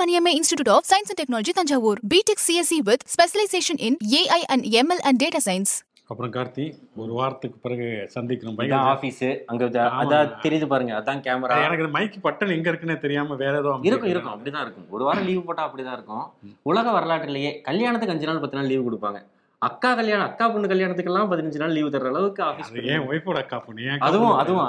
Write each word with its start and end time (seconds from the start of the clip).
Maniamma 0.00 0.30
Institute 0.40 0.68
of 0.74 0.82
Science 0.90 1.10
and 1.12 1.18
Technology, 1.20 1.52
Tanjavur. 1.58 1.96
BTech 2.10 2.40
CSE 2.46 2.76
with 2.88 3.00
specialization 3.14 3.76
in 3.86 3.92
AI 4.18 4.42
and 4.52 4.62
ML 4.84 5.00
and 5.08 5.16
data 5.22 5.40
science. 5.46 5.72
அப்புறம் 6.12 6.32
கார்த்தி 6.36 6.64
ஒரு 7.02 7.12
வாரத்துக்கு 7.16 7.58
பிறகு 7.64 7.88
சந்திக்கணும் 8.14 8.54
இதான் 8.54 8.60
பயங்கர 8.60 8.88
ஆபீஸ் 8.94 9.20
அங்க. 9.50 9.66
அதான் 10.02 10.30
தெரியுது 10.44 10.66
பாருங்க 10.72 10.92
அதான் 11.00 11.20
கேமரா 11.26 11.58
எனக்கு 11.66 11.84
இந்த 11.84 11.92
மைக் 11.96 12.16
பட்டன் 12.24 12.54
எங்க 12.56 12.66
இருக்குன்னே 12.70 12.96
தெரியாம 13.04 13.36
வேற 13.42 13.52
ஏதோ 13.60 13.74
இருக்கும் 13.90 14.10
இருக்கும். 14.12 14.32
அப்படிதான் 14.34 14.64
இருக்கும். 14.66 14.88
ஒரு 14.96 15.04
வாரம் 15.08 15.26
லீவ் 15.28 15.44
போட்டா 15.50 15.66
அப்படிதான் 15.68 15.96
இருக்கும். 15.98 16.24
உலக 16.70 16.86
வரலாற்றிலேயே 16.96 17.52
கல்யாணத்துக்கு 17.68 18.16
அஞ்சு 18.16 18.28
நாள் 18.30 18.42
பத்து 18.44 18.58
நாள் 18.60 18.70
லீவு 18.72 18.82
கொடுப்பாங்க. 18.88 19.20
அக்கா 19.62 19.92
கல்யாணம் 20.00 20.28
அக்கா 20.30 20.48
பொண்ணு 20.54 20.72
கல்யாணத்துக்கெல்லாம் 20.72 21.30
பதினஞ்சு 21.34 21.62
நாள் 21.62 21.76
லீவு 21.78 21.92
தர்ற 21.94 22.10
அளவுக்கு 22.14 22.42
ஆபீஸ் 22.48 22.72
அது 22.72 22.84
ஏன் 22.94 23.06
ஒய்ஃபோட 23.10 23.38
அக்கா 23.44 23.58
பொண்ணு? 23.68 23.86
அதுவும்? 24.08 24.36
அதுவும் 24.42 24.66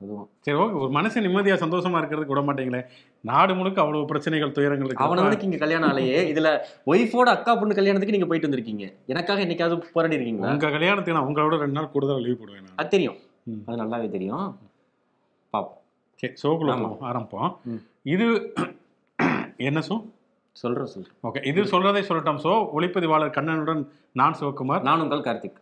அதுவும். 0.00 0.26
சரி 0.44 0.56
ஓகே. 0.56 0.74
ஒரு 0.80 0.90
மனுஷன் 0.96 1.24
நிம்மதியா 1.26 1.54
சந்தோஷமா 1.62 1.98
இருக்கிறதுக்கு 2.00 2.34
விட 2.34 2.42
மாட்டீங்களே. 2.48 2.80
நாடு 3.24 3.52
முழுக்க 3.54 3.78
அவ்வளவு 3.82 4.08
பிரச்சனைகள் 4.10 4.52
துயரங்கள் 4.52 4.88
இருக்கு. 4.88 5.04
அவனவனுக்கு 5.04 5.46
இங்க 5.48 5.58
கல்யாணம் 5.62 5.88
ஆலையே 5.90 6.18
இதுல 6.32 6.48
ஒய்ஃபோட 6.86 7.28
அக்கா 7.36 7.52
பொண்ணு 7.56 7.78
கல்யாணத்துக்கு 7.78 8.16
நீங்க 8.16 8.28
போயிட்டு 8.30 8.48
வந்திருக்கீங்க. 8.48 8.84
எனக்காக 9.06 9.44
என்னைக்காவது 9.46 9.78
போராடி 9.96 10.18
இருக்கீங்களா? 10.18 10.50
உங்க 10.52 10.70
கல்யாணத்துக்கு 10.70 11.18
நான் 11.18 11.28
உங்களோட 11.30 11.58
ரெண்டு 11.58 11.78
நாள் 11.78 11.92
கூடுதல் 11.94 12.24
லீவ் 12.26 12.40
போடுவேன். 12.42 12.68
அது 12.76 12.88
தெரியும். 12.88 13.18
அது 13.68 13.76
நல்லாவே 13.76 14.08
தெரியும். 14.10 14.46
பாப்போம். 15.54 15.80
சரி 16.20 16.34
சோக்குள்ள 16.42 16.72
ஆமா. 16.74 16.86
போவோம், 16.86 17.06
ஆரம்பிப்போம். 17.10 17.50
ம். 17.66 17.82
இது 18.06 18.26
என்ன 19.68 19.80
சோ 19.80 19.96
சொல்றேன் 20.56 20.86
சொல்றேன் 20.86 21.16
ஓகே 21.24 21.40
இது 21.44 21.62
சொல்றதை 21.72 22.02
சொல்லட்டும். 22.08 22.42
சோ 22.44 22.52
ஒளிப்பதிவாளர் 22.76 23.36
கண்ணனுடன் 23.38 23.82
நான் 24.14 24.38
சிவகுமார். 24.40 24.82
நான் 24.82 25.00
உங்கள் 25.00 25.26
கார்த்திக். 25.28 25.58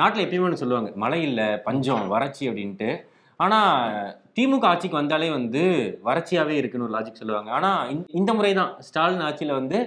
நாட்டில் 0.00 0.24
எப்பயுமே 0.24 0.46
ஒன்று 0.48 0.62
சொல்லுவாங்க 0.62 0.90
மழை 1.04 1.18
இல்லை 1.30 1.48
பஞ்சம் 1.66 2.04
வறட்சி 2.14 2.44
அப்படின்ட்டு. 2.50 2.90
ஆனால் 3.40 4.12
திமுக 4.36 4.64
ஆட்சிக்கு 4.68 4.98
வந்தாலே 5.00 5.28
வந்து 5.36 5.62
வறட்சியாகவே 6.06 6.54
இருக்குன்னு 6.60 6.86
ஒரு 6.86 6.94
லாஜிக் 6.96 7.20
சொல்லுவாங்க. 7.20 7.50
ஆனால் 7.56 7.90
இந்த 8.18 8.30
முறை 8.36 8.50
தான் 8.58 8.70
ஸ்டாலின் 8.86 9.24
ஆட்சியில் 9.26 9.58
வந்து 9.58 9.78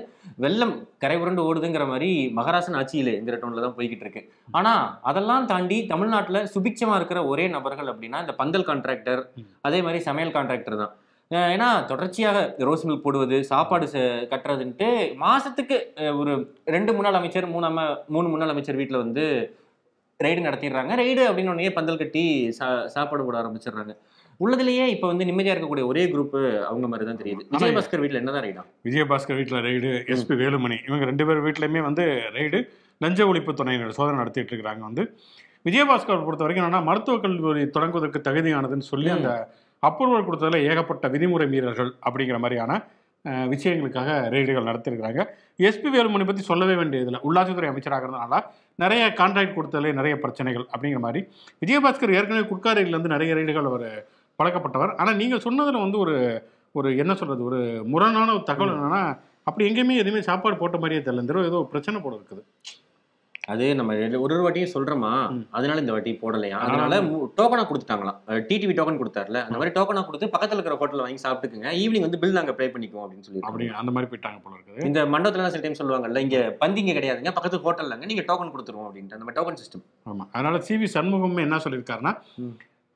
வெள்ளம் 0.44 0.74
கரை 1.04 1.18
புரண்டு 1.22 1.46
ஓடுதுங்கிற 1.48 1.86
மாதிரி 1.92 2.10
மகாராஷ்டிரன் 2.40 2.80
ஆட்சியில் 2.82 3.12
என்கிற 3.18 3.38
டோனில் 3.42 3.66
தான் 3.66 3.76
போய்கிட்டு 3.78 4.06
இருக்கு. 4.06 4.22
ஆனால் 4.60 4.84
அதெல்லாம் 5.12 5.50
தாண்டி 5.52 5.78
தமிழ்நாட்டில் 5.92 6.48
சுபிக்ஷமாக 6.54 7.00
இருக்கிற 7.02 7.22
ஒரே 7.32 7.48
நபர்கள் 7.58 7.92
அப்படின்னா 7.94 8.22
இந்த 8.26 8.36
பந்தல் 8.42 8.68
கான்ட்ராக்டர் 8.70 9.22
அதே 9.70 9.82
மாதிரி 9.88 10.02
சமையல் 10.10 10.36
கான்ட்ராக்டர் 10.38 10.82
தான். 10.84 10.94
ஏன்னா 11.54 11.70
தொடர்ச்சியாக 11.92 12.42
ரோஸ் 12.68 12.86
மில்க் 12.88 13.06
போடுவது 13.06 13.38
சாப்பாடு 13.52 13.88
கட்டுறதுன்ட்டு 14.34 14.90
மாசத்துக்கு 15.24 15.78
ஒரு 16.22 16.34
ரெண்டு 16.76 16.92
முன்னாள் 16.98 17.20
அமைச்சர் 17.20 17.48
மூணு 17.56 17.70
மூணு 18.16 18.28
முன்னாள் 18.34 18.54
அமைச்சர் 18.54 18.80
வீட்டில் 18.82 19.04
வந்து 19.04 19.26
ரெய்டு 20.20 20.46
நடத்திடுறாங்க. 20.46 20.92
ரெய்டு 21.02 21.22
அப்படின்னு 21.30 21.52
உடனே 21.54 21.72
பந்தல் 21.78 22.00
கட்டி 22.02 22.22
சா 22.58 22.68
சாப்பாடு 22.94 23.26
போட 23.26 23.38
ஆரம்பிச்சிடுறாங்க. 23.42 23.94
உள்ளதுலயே 24.40 24.86
இப்போ 24.94 25.06
வந்து 25.08 25.28
நிம்மதியா 25.28 25.54
இருக்கக்கூடிய 25.54 25.86
ஒரே 25.92 26.04
குரூப் 26.12 26.36
அவங்க 26.70 26.88
மாதிரி 26.88 27.06
தான் 27.06 27.20
தெரியுது 27.22 27.44
விஜயபாஸ்கர் 27.54 28.02
வீட்டில் 28.02 28.20
என்னதான் 28.20 28.44
ரைடா 28.46 28.64
விஜயபாஸ்கர் 28.88 29.38
வீட்டில் 29.40 29.64
ரெய்டு 29.68 29.90
எஸ்பி 30.14 30.36
வேலுமணி 30.42 30.78
இவங்க 30.88 31.06
ரெண்டு 31.06 31.26
பேர் 31.26 31.42
வீட்லையுமே 31.46 31.82
வந்து 31.82 32.04
ரெய்டு 32.38 32.60
லஞ்ச 33.02 33.22
ஒழிப்பு 33.28 33.54
துணையினர் 33.54 33.96
சோதனை 33.98 34.18
நடத்திட்டு 34.18 34.52
இருக்கிறாங்க 34.54 34.84
வந்து. 34.84 35.04
விஜயபாஸ்கர் 35.66 36.28
பொறுத்த 36.28 36.46
வரைக்கும் 36.46 36.64
என்னன்னா 36.64 36.84
மருத்துவக் 36.90 37.24
கல்லூரி 37.24 37.64
தொடங்குவதற்கு 37.70 38.20
தகுதியானதுன்னு 38.28 38.90
சொல்லி 38.92 39.10
அந்த 39.10 39.32
அப்ரூவல் 39.84 40.28
கொடுத்ததுல 40.28 40.60
ஏகப்பட்ட 40.70 41.08
விதிமுறை 41.08 41.48
மீறல்கள் 41.48 41.92
அப்படிங்கிற 42.06 42.38
மாதிரியான 42.40 42.78
விஷயங்களுக்காக 43.54 44.10
ரெய்டுகள் 44.34 44.68
நடத்திருக்கிறாங்க 44.70 45.22
எஸ்பி 45.68 45.90
வேலுமணி 45.96 46.26
பற்றி 46.30 46.44
சொல்லவே 46.50 46.76
வேண்டியதில்லை. 46.82 47.22
உள்ளாட்சித்துறை 47.28 47.70
அமைச்சராக 47.72 48.06
இருந்தனால 48.08 48.42
நிறைய 48.84 49.04
கான்ட்ராக்ட் 49.20 49.56
கொடுத்ததுல 49.58 49.94
நிறைய 50.00 50.16
பிரச்சனைகள் 50.24 50.66
அப்படிங்கிற 50.74 51.02
மாதிரி. 51.06 51.22
விஜயபாஸ்கர் 51.64 52.16
ஏற்கனவே 52.18 52.44
குட்காரியிலேருந்து 52.52 53.14
நிறைய 53.16 53.34
ரெய்டுகள் 53.40 53.70
அவர் 53.72 53.88
பழக்கப்பட்டவர். 54.40 54.94
ஆனால் 55.02 55.20
நீங்கள் 55.22 55.44
சொன்னதில் 55.48 55.84
வந்து 55.86 56.00
ஒரு 56.06 56.16
ஒரு 56.80 56.90
என்ன 57.04 57.14
சொல்றது 57.20 57.42
ஒரு 57.50 57.60
முரணான 57.94 58.34
ஒரு 58.38 58.44
தகவல் 58.50 58.74
என்னன்னா 58.74 59.04
அப்படி 59.50 59.66
எங்கேயுமே 59.70 60.02
எதுவுமே 60.02 60.22
சாப்பாடு 60.30 60.56
போட்ட 60.62 60.78
மாதிரியே 60.84 61.02
தெரியல. 61.06 61.48
ஏதோ 61.52 61.60
பிரச்சனை 61.74 61.98
போல 62.02 62.18
இருக்குது. 62.20 62.44
அது 63.54 63.66
நம்ம 63.80 63.92
ஒரு 63.98 64.20
ஒரு 64.24 64.38
வாட்டியும் 64.46 64.72
சொல்றோமா. 64.74 65.12
அதனால 65.58 65.82
இந்த 65.84 65.94
வாட்டி 65.96 66.12
போடலையா? 66.22 66.58
அதனால 66.66 67.00
டோக்கனா 67.38 67.64
கொடுத்துட்டாங்களாம். 67.70 68.18
TTV 68.50 68.74
token 68.80 69.00
கொடுத்தாருல. 69.02 69.42
அந்த 69.48 69.58
மாதிரி 69.60 69.74
டோக்கனா 69.78 70.04
கொடுத்து 70.08 70.32
பக்கத்துல 70.34 70.58
இருக்கிற 70.60 70.78
ஹோட்டல்ல 70.82 71.06
வாங்கி 71.06 71.24
சாப்பிட்டுக்குங்க. 71.26 71.70
ஈவினிங் 71.82 72.06
வந்து 72.08 72.20
பில் 72.24 72.38
நாங்க 72.38 72.54
ப்ளே 72.58 72.68
பண்ணிக்குவோம் 72.74 73.04
அப்படின்னு 73.06 73.28
சொல்லி 73.28 73.44
அப்படி 73.50 73.68
அந்த 73.82 73.92
மாதிரி 73.98 74.10
போயிட்டாங்க 74.12 74.40
போல 74.46 74.56
இருக்குது. 74.58 74.86
இந்த 74.90 75.02
மண்டபத்துல 75.14 75.52
சில 75.54 75.64
டைம் 75.66 75.80
சொல்லுவாங்கல்ல 75.82 76.24
இங்க 76.26 76.40
பந்திங்க 76.64 76.96
கிடையாதுங்க. 76.98 77.32
பக்கத்து 77.38 77.64
ஹோட்டல்லங்க 77.66 78.10
நீங்க 78.12 78.24
டோக்கன் 78.30 78.54
கொடுத்துருவோம் 78.56 78.88
அப்படின்ட்டு. 78.88 79.18
அந்த 79.18 79.28
மாதிரி 79.28 79.40
டோக்கன் 79.40 79.62
சிஸ்டம் 79.62 79.86
ஆமா. 80.12 80.26
அதனால 80.36 80.60
சி 80.70 80.78
வி 80.82 80.90
சண்முகமே 80.96 81.46
என்ன 81.48 81.60
சொல்லியிருக்காருன்னா. 81.66 82.14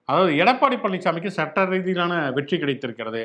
அதாவது 0.09 0.31
எடப்பாடி 0.43 0.77
பழனிசாமிக்கு 0.83 1.31
சட்ட 1.37 1.63
ரீதியிலான 1.73 2.13
வெற்றி 2.37 2.55
கிடைத்திருக்கிறது. 2.61 3.21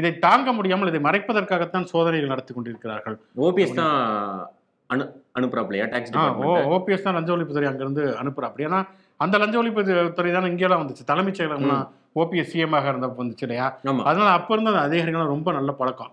இதை 0.00 0.12
தாங்க 0.26 0.52
முடியாமல் 0.58 0.90
இதை 0.92 1.00
மறைப்பதற்காகத்தான் 1.08 1.88
சோதனைகள் 1.92 2.32
நடத்தி 2.34 2.54
கொண்டிருக்கிறார்கள். 2.54 3.16
ஓபிஎஸ் 3.46 3.78
தான் 3.80 3.96
அனு 4.90 5.04
அனுப்புறாப்லையா? 5.38 5.86
டாக்ஸ் 5.92 6.14
ஓபிஎஸ் 6.76 7.04
தான் 7.06 7.16
லஞ்ச 7.18 7.30
ஒழிப்புத்துறை 7.36 7.68
அங்கிருந்து 7.72 8.04
அனுப்புறா 8.22 8.48
அப்படி 8.50 8.66
ஏன்னா 8.68 8.80
அந்த 9.24 9.36
லஞ்ச 9.42 9.56
ஒழிப்புத்துறை 9.60 10.30
தானே 10.36 10.48
இங்கெல்லாம் 10.52 10.82
வந்துச்சு. 10.82 11.04
தலைமைச் 11.10 11.38
செயலகம்லாம் 11.40 11.84
ஓபிஎஸ் 12.22 12.50
சிஎமாக 12.52 12.90
இருந்தப்ப 12.92 13.20
வந்துச்சு 13.22 13.44
இல்லையா? 13.46 13.66
அதனால 14.08 14.28
அப்போ 14.38 14.52
இருந்த 14.54 14.70
அந்த 14.72 14.82
அதிகாரிகளும் 14.88 15.32
ரொம்ப 15.34 15.52
நல்ல 15.58 15.72
பழக்கம். 15.80 16.12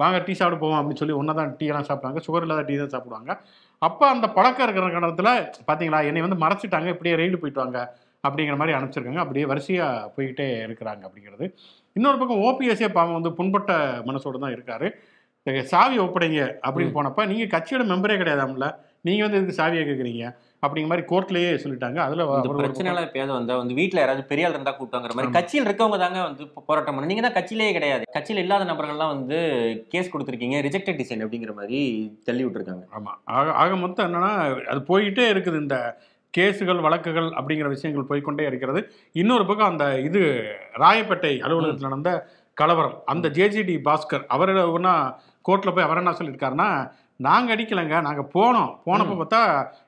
வாங்க 0.00 0.18
டீ 0.26 0.32
சாப்பிட 0.40 0.56
போவோம் 0.60 0.78
அப்படின்னு 0.80 1.00
சொல்லி 1.00 1.16
ஒன்றா 1.20 1.32
தான் 1.38 1.50
டீ 1.58 1.66
எல்லாம் 1.70 1.88
சாப்பிடுவாங்க. 1.88 2.20
சுகர் 2.26 2.44
இல்லாத 2.46 2.62
டீ 2.68 2.74
தான் 2.82 2.92
சாப்பிடுவாங்க. 2.94 3.30
அப்போ 3.86 4.04
அந்த 4.14 4.26
பழக்கம் 4.36 4.64
இருக்கிற 4.66 4.86
காரணத்தில் 4.94 5.30
பார்த்தீங்களா 5.68 6.00
என்னை 6.08 6.22
வந்து 6.26 6.38
மறைச்சிட்டாங்க. 6.44 6.88
இப்படியே 6.94 7.14
ரெய்டு 7.20 7.40
போயிட்டு 7.42 7.62
வாங்க 7.62 7.80
அப்படிங்கிற 8.26 8.56
மாதிரி 8.60 8.76
அனுப்பிச்சிருக்காங்க. 8.78 9.22
அப்படியே 9.24 9.44
வரிசையாக 9.52 10.10
போய்கிட்டே 10.16 10.46
இருக்கிறாங்க 10.66 11.02
அப்படிங்கிறது. 11.08 11.46
இன்னொரு 11.98 12.18
பக்கம் 12.20 12.42
ஓபிஎஸ்ஏ 12.48 12.88
பாவம் 12.96 13.18
வந்து 13.18 13.32
புண்பட்ட 13.38 13.72
மனசோடு 14.08 14.42
தான் 14.44 14.54
இருக்காரு. 14.56 14.88
சாவி 15.72 15.96
ஒப்படைங்க 16.02 16.40
அப்படின்னு 16.66 16.96
போனப்ப 16.96 17.26
நீங்கள் 17.30 17.52
கட்சியோட 17.54 17.84
மெம்பரே 17.92 18.16
கிடையாதாம்ல. 18.20 18.66
நீங்கள் 19.06 19.26
வந்து 19.26 19.38
இதுக்கு 19.38 19.58
சாவியை 19.60 19.84
கேட்குறீங்க 19.86 20.24
அப்படிங்கிற 20.64 20.90
மாதிரி 20.90 21.04
கோர்ட்லேயே 21.10 21.48
சொல்லிட்டாங்க. 21.62 21.98
அதில் 22.04 22.22
இந்த 22.26 22.58
பிரச்சனை 22.60 22.90
எல்லாம் 22.90 23.06
எப்பயாவது 23.06 23.34
வந்தா 23.36 23.54
வந்து 23.60 23.78
வீட்ல 23.78 24.02
யாராவது 24.02 24.22
பெரிய 24.30 24.46
ஆள் 24.48 24.54
இருந்தா 24.56 24.74
கூப்பிட்டாங்கிற 24.76 25.14
மாதிரி 25.18 25.34
கட்சியில் 25.36 25.66
இருக்கவங்க 25.68 25.98
தாங்க 26.02 26.20
வந்து 26.26 26.44
போராட்டம் 26.68 26.96
பண்ண 26.96 27.10
நீங்க 27.10 27.24
தான் 27.26 27.36
கட்சியிலேயே 27.38 27.72
கிடையாது. 27.78 28.04
கட்சியில 28.16 28.44
இல்லாத 28.44 28.68
நபர்கள்லாம் 28.70 29.14
வந்து 29.16 29.38
கேஸ் 29.94 30.12
கொடுத்துருக்கீங்க 30.12 30.60
ரிஜெக்டட் 30.68 31.00
டிசைன் 31.02 31.24
அப்படிங்கிற 31.26 31.54
மாதிரி 31.60 31.80
தள்ளி 32.28 32.44
விட்டுருக்காங்க. 32.46 32.84
ஆமாம் 32.98 33.18
ஆக 33.38 33.56
ஆக 33.64 33.80
மொத்தம் 33.84 34.08
என்னன்னா 34.08 34.32
அது 34.74 34.82
போயிட்டே 34.92 35.26
இருக்குது 35.34 35.62
இந்த 35.64 35.78
கேஸுகள் 36.34 36.84
வழக்குகள் 36.84 37.26
அப்படிங்கிற 37.38 37.68
விஷயங்கள் 37.74 38.10
போய்க்கொண்டே 38.10 38.44
இருக்கிறது. 38.50 38.80
இன்னொரு 39.22 39.44
பக்கம் 39.48 39.72
அந்த 39.72 39.86
இது 40.08 40.22
ராயப்பேட்டை 40.84 41.32
அலுவலகத்தில் 41.46 41.90
நடந்த 41.90 42.12
கலவரம். 42.62 42.98
அந்த 43.04 43.28
ஜேஜிடி 43.28 43.76
பாஸ்கர் 43.88 44.26
அவர் 44.34 44.52
ஒன்றா 44.76 44.94
கோர்ட்டில் 45.48 45.74
போய் 45.76 45.86
அவர் 45.86 46.00
என்ன 46.02 46.14
சொல்லியிருக்காருன்னா 46.18 46.68
நாங்கள் 47.20 47.54
அடிக்கலைங்க 47.54 47.96
நாங்கள் 48.06 48.30
போனோம். 48.34 48.70
போனப்போ 48.86 49.14
பார்த்தா 49.18 49.40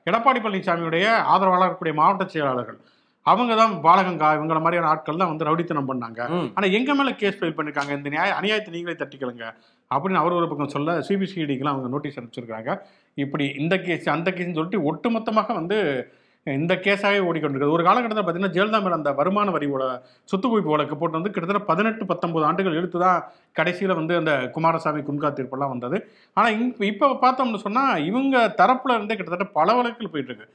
எடப்பாடி 0.09 0.39
பழனிசாமியுடைய 0.41 1.05
ஆதரவாளர் 1.33 1.67
இருக்கக்கூடிய 1.67 1.95
மாவட்ட 2.01 2.25
செயலாளர்கள். 2.25 2.77
அவங்க 3.25 3.53
தான் 3.55 3.71
பாலகங்கா 3.85 4.27
இவங்கள 4.37 4.57
மாதிரியான 4.61 4.89
ஆட்கள் 4.89 5.21
தான் 5.21 5.31
வந்து 5.31 5.45
ரவுடித்தனம் 5.47 5.87
பண்ணாங்க. 5.91 6.19
ம். 6.37 6.49
ஆனா 6.55 6.65
எங்க 6.77 6.95
மேல 6.95 7.11
கேஸ் 7.21 7.37
ஃபைல் 7.39 7.55
பண்ணிருக்காங்க? 7.57 7.91
இந்த 7.97 8.09
நியாய 8.09 8.35
அநியாயத்தை 8.39 8.71
நீங்களே 8.75 8.95
தட்டிக்கலுங்க. 8.99 9.45
அப்படின்னு 9.91 10.21
அவர் 10.21 10.37
ஒரு 10.39 10.47
பக்கம் 10.47 10.73
சொல்ல 10.75 10.97
சிபிசிஐடிக்கெல்லாம் 11.07 11.75
அவங்க 11.75 11.89
நோட்டீஸ் 11.89 12.19
அனுப்பிச்சிருக்காங்க. 12.19 12.73
இப்படி 13.17 13.47
இந்த 13.57 13.77
கேஸ் 13.77 14.07
அந்த 14.09 14.31
கேஸ்னு 14.31 14.57
சொல்லிட்டு 14.59 14.83
ஒட்டுமொத்தமாக 14.89 15.53
வந்து 15.53 15.79
இந்த 16.47 16.73
கேஸாகவே 16.81 17.19
ஓடிக்கொண்டிருக்கிறது 17.27 17.75
ஒரு 17.75 17.83
காலகட்டத்தில் 17.85 18.23
பார்த்தீங்கன்னா 18.23 18.55
ஜெயலலிதா 18.55 18.79
மேல 18.81 18.97
அந்த 18.97 19.11
வருமான 19.13 19.51
வரியோட 19.51 19.83
சொத்து 20.29 20.47
குவிப்பு 20.47 20.73
வழக்கு 20.73 20.95
போட்டு 20.95 21.17
வந்து 21.17 21.31
கிட்டத்தட்ட 21.31 21.61
பதினெட்டு 21.69 22.03
பத்தொன்பது 22.05 22.45
ஆண்டுகள் 22.45 22.75
இழுத்து 22.75 22.99
தான் 22.99 23.19
கடைசியில் 23.55 23.95
வந்து 23.95 24.13
அந்த 24.17 24.33
குமாரசாமி 24.55 25.01
குன்கா 25.03 25.29
தீர்ப்பெல்லாம் 25.31 25.73
வந்தது. 25.73 25.97
ஆனால் 26.37 26.51
இப்போ 26.61 26.85
இப்போ 26.85 27.07
பார்த்தோம்னு 27.23 27.63
சொன்னால் 27.63 28.03
இவங்க 28.05 28.35
தரப்புல 28.59 28.97
இருந்தே 28.97 29.15
கிட்டத்தட்ட 29.15 29.47
பல 29.57 29.75
வழக்குகள் 29.75 30.13
போயிட்டு 30.13 30.31
இருக்கு 30.31 30.47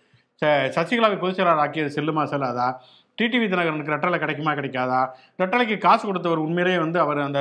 ச- 0.43 0.69
சசிகலாவை 0.77 1.17
பொதுச் 1.19 1.39
செயலாளர் 1.39 1.63
ஆக்கியது 1.65 1.97
செல்லுமா 1.97 2.25
செல்லாதா 2.31 2.69
டிடிவி 3.19 3.47
தினகரனுக்கு 3.47 3.95
ரெட்டலை 3.95 4.19
கிடைக்குமா 4.19 4.53
கிடைக்காதா? 4.55 5.01
ரெட்டலைக்கு 5.39 5.79
காசு 5.79 6.05
கொடுத்தவர் 6.07 6.39
உண்மையிலேயே 6.39 6.79
வந்து 6.79 6.99
அவர் 7.01 7.19
அந்த 7.25 7.41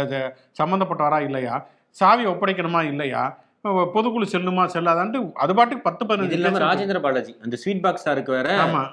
சம்மந்தப்பட்டவரா 0.60 1.19
இல்லையா? 1.22 1.54
சாவி 1.98 2.25
ஒப்படைக்கணுமா 2.25 2.81
இல்லையா? 2.86 3.22
பொதுக்குழு 3.95 4.25
செல்லுமா 4.33 4.63
செல்லாதான்ட்டு 4.73 5.19
அது 5.44 5.53
பாட்டுக்கு 5.57 5.85
பத்து 5.88 6.03
பதினஞ்சு 6.09 6.35
இல்லாம. 6.38 6.59
ராஜேந்திர 6.65 7.00
பாலாஜி 7.06 7.33
அந்த 7.45 7.56
ஸ்வீட் 7.61 7.81
பாக்ஸ் 7.85 8.06
சாருக்கு 8.07 8.31
வேற. 8.38 8.50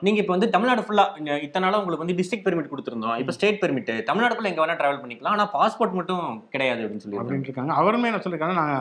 நீங்க 0.06 0.18
இப்ப 0.22 0.32
வந்து 0.36 0.48
தமிழ்நாடு 0.54 0.84
ஃபுல்லா 0.86 1.04
இத்தனை 1.46 1.62
நாளா 1.64 1.80
உங்களுக்கு 1.80 2.04
வந்து 2.04 2.16
டிஸ்ட்ரிக்ட் 2.20 2.46
பெர்மிட் 2.46 2.70
கொடுத்துருந்தோம். 2.72 3.16
இப்ப 3.22 3.34
ஸ்டேட் 3.36 3.60
பெர்மிட் 3.62 3.92
தமிழ்நாடுக்குள்ள 4.08 4.50
எங்க 4.52 4.62
வேணா 4.62 4.76
டிராவல் 4.80 5.02
பண்ணிக்கலாம். 5.02 5.34
ஆனா 5.36 5.46
பாஸ்போர்ட் 5.56 5.98
மட்டும் 5.98 6.24
கிடையாது 6.54 6.82
அப்படின்னு 6.84 7.04
சொல்லி 7.04 7.20
அப்படின்னு 7.22 7.48
இருக்காங்க 7.50 7.74
அவருமே 7.82 8.10
என்ன 8.10 8.22
சொல்லியிருக்காங்க 8.24 8.58
நான் 8.62 8.76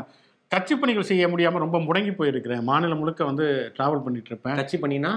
கட்சி 0.51 0.73
பணிகள் 0.81 1.09
செய்ய 1.11 1.27
முடியாம 1.33 1.61
ரொம்ப 1.65 1.77
முடங்கி 1.85 2.11
போயிருக்கிறேன். 2.17 2.65
மாநிலம் 2.71 3.01
முழுக்க 3.03 3.21
வந்து 3.29 3.45
டிராவல் 3.77 4.03
பண்ணிட்டு 4.05 4.31
இருப்பேன் 4.31 4.59
கட்சி 4.61 4.77
பண்ணினா 4.81 5.11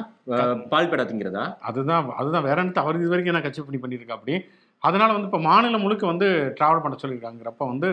பால் 0.72 0.90
பேடா 0.92 1.04
திங்கிறதா 1.08 1.46
அதுதான் 1.70 2.12
அதுதான் 2.20 2.46
வேற 2.48 2.58
என்ன 2.64 2.84
அவர் 2.84 3.00
இது 3.00 3.12
வரைக்கும் 3.14 3.36
நான் 3.38 3.46
கட்சி 3.48 3.62
பண்ணி 3.66 3.80
பண்ணியிருக்கா 3.82 4.16
அப்படி. 4.18 4.36
அதனால 4.82 5.10
வந்து 5.14 5.28
இப்போ 5.30 5.42
மாநிலம் 5.50 5.84
முழுக்க 5.84 6.04
வந்து 6.12 6.26
டிராவல் 6.58 6.82
பண்ண 6.82 6.96
சொல்லியிருக்காங்கிறப்ப 7.02 7.66
வந்து 7.72 7.90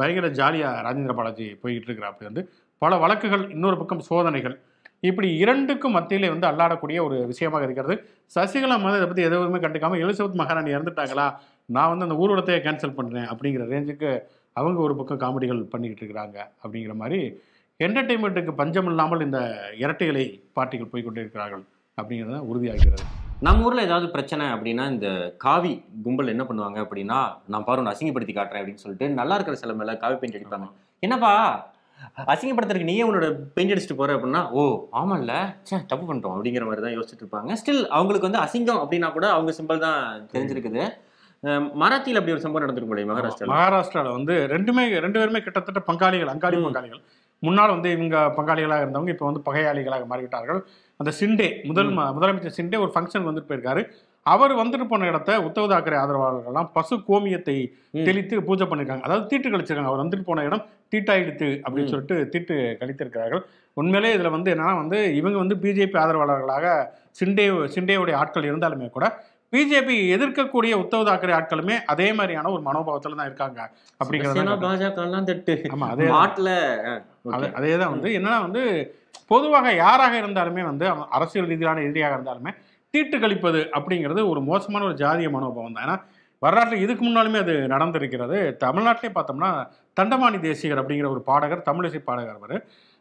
பயங்கர 0.00 0.28
ஜாலியாக 0.38 0.82
ராஜேந்திர 0.86 1.14
பாலாஜி 1.18 1.46
போய்கிட்டு 1.62 1.88
இருக்கிறாப்பு 1.88 2.28
வந்து 2.28 2.42
பல 2.82 2.96
வழக்குகள் 3.02 3.44
இன்னொரு 3.54 3.76
பக்கம் 3.82 4.02
சோதனைகள். 4.08 4.56
இப்படி 5.08 5.28
இரண்டுக்கும் 5.42 5.94
மத்தியிலே 5.96 6.28
வந்து 6.34 6.48
அல்லாடக்கூடிய 6.50 6.98
ஒரு 7.06 7.16
விஷயமாக 7.32 7.66
இருக்கிறது. 7.66 7.94
சசிகலா 8.34 8.76
வந்து 8.84 9.00
இதை 9.00 9.08
பற்றி 9.10 9.26
எதுவுமே 9.28 9.58
கண்டுக்காம 9.64 9.98
எலிசபெத் 10.04 10.40
மகாராணி 10.42 10.74
இறந்துட்டாங்களா? 10.76 11.26
நான் 11.76 11.90
வந்து 11.92 12.06
அந்த 12.08 12.16
ஊர்வலத்தையே 12.22 12.60
கேன்சல் 12.66 12.96
பண்ணுறேன் 12.98 13.28
அப்படிங்கிற 13.32 13.66
ரேஞ்சுக்கு 13.74 14.10
அவங்க 14.56 14.80
ஒரு 14.86 14.96
பக்கம் 15.00 15.22
காமெடிகள் 15.24 15.62
பண்ணிக்கிட்டு 15.74 16.02
இருக்கிறாங்க 16.02 16.38
அப்படிங்கிற 16.64 16.94
மாதிரி 17.02 17.20
என்டர்டெயின்மெண்ட்டுக்கு 17.80 18.54
பஞ்சம் 18.62 18.90
இல்லாமல் 18.92 19.26
இந்த 19.28 19.40
இரட்டை 19.84 20.08
இலை 20.12 20.26
பார்ட்டிகள் 20.58 20.92
போய்க்கொண்டே 20.94 21.24
இருக்கிறார்கள் 21.24 21.64
அப்படிங்கிறது 21.98 22.36
தான் 22.38 22.50
உறுதியாகிறது 22.52 23.25
நம்ம 23.44 23.64
ஊர்ல 23.66 23.80
ஏதாவது 23.86 24.06
பிரச்சனை 24.12 24.44
அப்படின்னா 24.52 24.84
இந்த 24.92 25.08
காவி 25.44 25.72
கும்பல் 26.04 26.32
என்ன 26.32 26.44
பண்ணுவாங்க 26.48 26.78
அப்படின்னா 26.84 27.18
நான் 27.52 27.66
பாரு 27.66 27.82
அசிங்கப்படுத்தி 27.92 28.34
காட்டுறேன் 28.36 28.62
அப்படின்னு 28.62 28.82
சொல்லிட்டு 28.82 29.06
நல்லா 29.18 29.34
இருக்கிற 29.36 29.56
சில 29.62 29.72
மேல 29.80 29.96
காவி 30.04 30.16
பெயிண்ட் 30.20 30.38
அடிப்பாங்க. 30.38 30.68
என்னப்பா 31.06 31.32
அசிங்கப்படுத்துறதுக்கு 32.32 32.90
நீயே 32.90 33.04
உன்னோட 33.08 33.26
பெயிண்ட் 33.56 33.72
அடிச்சுட்டு 33.74 33.98
போற 34.00 34.14
அப்படின்னா 34.16 34.42
ஓ 34.58 34.62
ஆமால்ல 35.00 35.34
சே 35.70 35.76
தப்பு 35.90 36.06
பண்ணிட்டோம் 36.08 36.36
அப்படிங்கிற 36.36 36.66
மாதிரி 36.68 36.84
தான் 36.86 36.96
யோசிச்சுட்டு 36.96 37.24
இருப்பாங்க. 37.24 37.52
ஸ்டில் 37.60 37.82
அவங்களுக்கு 37.98 38.28
வந்து 38.28 38.42
அசிங்கம் 38.46 38.80
அப்படின்னா 38.84 39.10
கூட 39.18 39.28
அவங்க 39.34 39.52
சிம்பிள் 39.58 39.84
தான் 39.86 40.00
தெரிஞ்சிருக்குது. 40.32 40.84
மராத்தியில் 41.82 42.18
அப்படி 42.18 42.34
ஒரு 42.36 42.44
சம்பவம் 42.44 42.64
நடந்திருக்கும் 42.64 42.94
போலயே 42.94 43.10
மகாராஷ்டிரால. 43.12 43.52
மகாராஷ்டிராவில் 43.54 44.16
வந்து 44.18 44.34
ரெண்டுமே 44.54 44.84
ரெண்டு 45.06 45.20
பேருமே 45.20 45.42
கிட்டத்தட்ட 45.46 45.82
பங்காளிகள் 45.90 46.32
அங்காளி. 46.34 46.58
பங்காளிகள். 46.68 47.02
முன்னால் 47.46 47.74
வந்து 47.76 47.88
இவங்க 47.96 48.16
பங்காளிகளாக 48.38 48.84
இருந்தவங்க 48.84 49.14
இப்போ 49.14 49.26
வந்து 49.28 49.42
பகையாளிகளாக 49.48 50.04
மாறிவிட்டார்கள். 50.10 50.60
அந்த 51.00 51.10
சிண்டே 51.20 51.48
முதல் 51.70 51.90
முதலமைச்சர் 52.18 52.58
சிண்டே 52.58 52.78
ஒரு 52.84 52.92
ஃபங்க்ஷன் 52.94 53.26
வந்துட்டு 53.28 53.50
போயிருக்காரு. 53.50 53.82
அவர் 54.26 54.52
வந்துட்டு 54.60 54.86
போன 54.90 55.06
இடத்த 55.10 55.32
உத்தவ 55.48 55.66
தாக்கரே 55.72 55.96
ஆதரவாளர்கள்லாம் 56.02 56.70
பசு 56.76 56.94
கோமியத்தை. 57.08 57.56
தெளித்து 58.06 58.36
பூஜை 58.48 58.64
பண்ணியிருக்காங்க. 58.70 59.04
அதாவது 59.06 59.28
தீட்டு 59.30 59.52
கழிச்சிருக்காங்க. 59.52 59.90
அவர் 59.92 60.02
வந்துட்டு 60.04 60.28
போன 60.30 60.44
இடம் 60.48 60.64
தீட்டாயிடுத்து 60.92 61.48
அப்படின்னு. 61.64 61.92
சொல்லிட்டு 61.92 62.16
தீட்டு 62.32 62.54
கழித்திருக்கிறார்கள். 62.80 63.42
உண்மையிலே 63.80 64.10
இதில் 64.16 64.34
வந்து 64.36 64.50
என்னன்னா 64.54 64.74
வந்து 64.82 64.98
இவங்க 65.20 65.38
வந்து 65.42 65.56
பிஜேபி 65.64 65.98
ஆதரவாளர்களாக 66.02 66.66
சிண்டே 67.20 67.46
சிண்டேவுடைய 67.74 68.14
ஆட்கள் 68.22 68.48
இருந்தாலுமே 68.50 68.88
கூட 68.96 69.06
பிஜேபி 69.52 69.96
எதிர்க்கக்கூடிய 70.14 70.72
உத்தவ 70.82 71.02
தாக்கரே 71.08 71.34
ஆட்களுமே 71.36 71.76
அதே 71.92 72.08
மாதிரியான 72.16 72.50
ஒரு 72.50 72.62
மனோபாவத்தில் 72.64 73.18
தான் 73.18 73.28
இருக்காங்க 73.30 73.58
அப்படிங்கிறது 74.00 74.38
பாஜக 74.64 74.90
ஆமா 75.74 75.88
அதே 77.58 77.72
தான். 77.74 77.92
வந்து. 77.94 78.08
என்னன்னா 78.18 78.38
வந்து 78.46 78.62
பொதுவாக 79.30 79.68
யாராக 79.78 80.14
இருந்தாலுமே 80.22 80.64
வந்து 80.68 80.86
அரசியல் 81.16 81.50
ரீதியான 81.52 81.84
எதிரியாக 81.86 82.16
இருந்தாலுமே 82.16 82.52
தீட்டு 82.94 83.16
கழிப்பது 83.22 83.60
அப்படிங்கிறது 83.76 84.20
ஒரு 84.32 84.40
மோசமான 84.48 84.84
ஒரு 84.88 84.96
ஜாதிய 85.00 85.30
மனோபாவம் 85.30 85.76
தான். 85.76 85.86
ஏன்னா 85.86 85.96
வரலாற்றில் 86.42 86.82
இதுக்கு 86.84 87.02
முன்னாலுமே 87.04 87.38
அது 87.44 87.54
நடந்திருக்கிறது. 87.72 88.36
தமிழ்நாட்டிலே 88.62 89.10
பார்த்தோம்னா 89.14 89.50
தண்டமாணி 89.96 90.38
தேசிகர் 90.44 90.80
அப்படிங்கிற 90.80 91.08
ஒரு 91.14 91.22
பாடகர் 91.28 91.66
தமிழிசை 91.68 92.00
பாடகர் 92.02 92.38
அவர். 92.40 92.56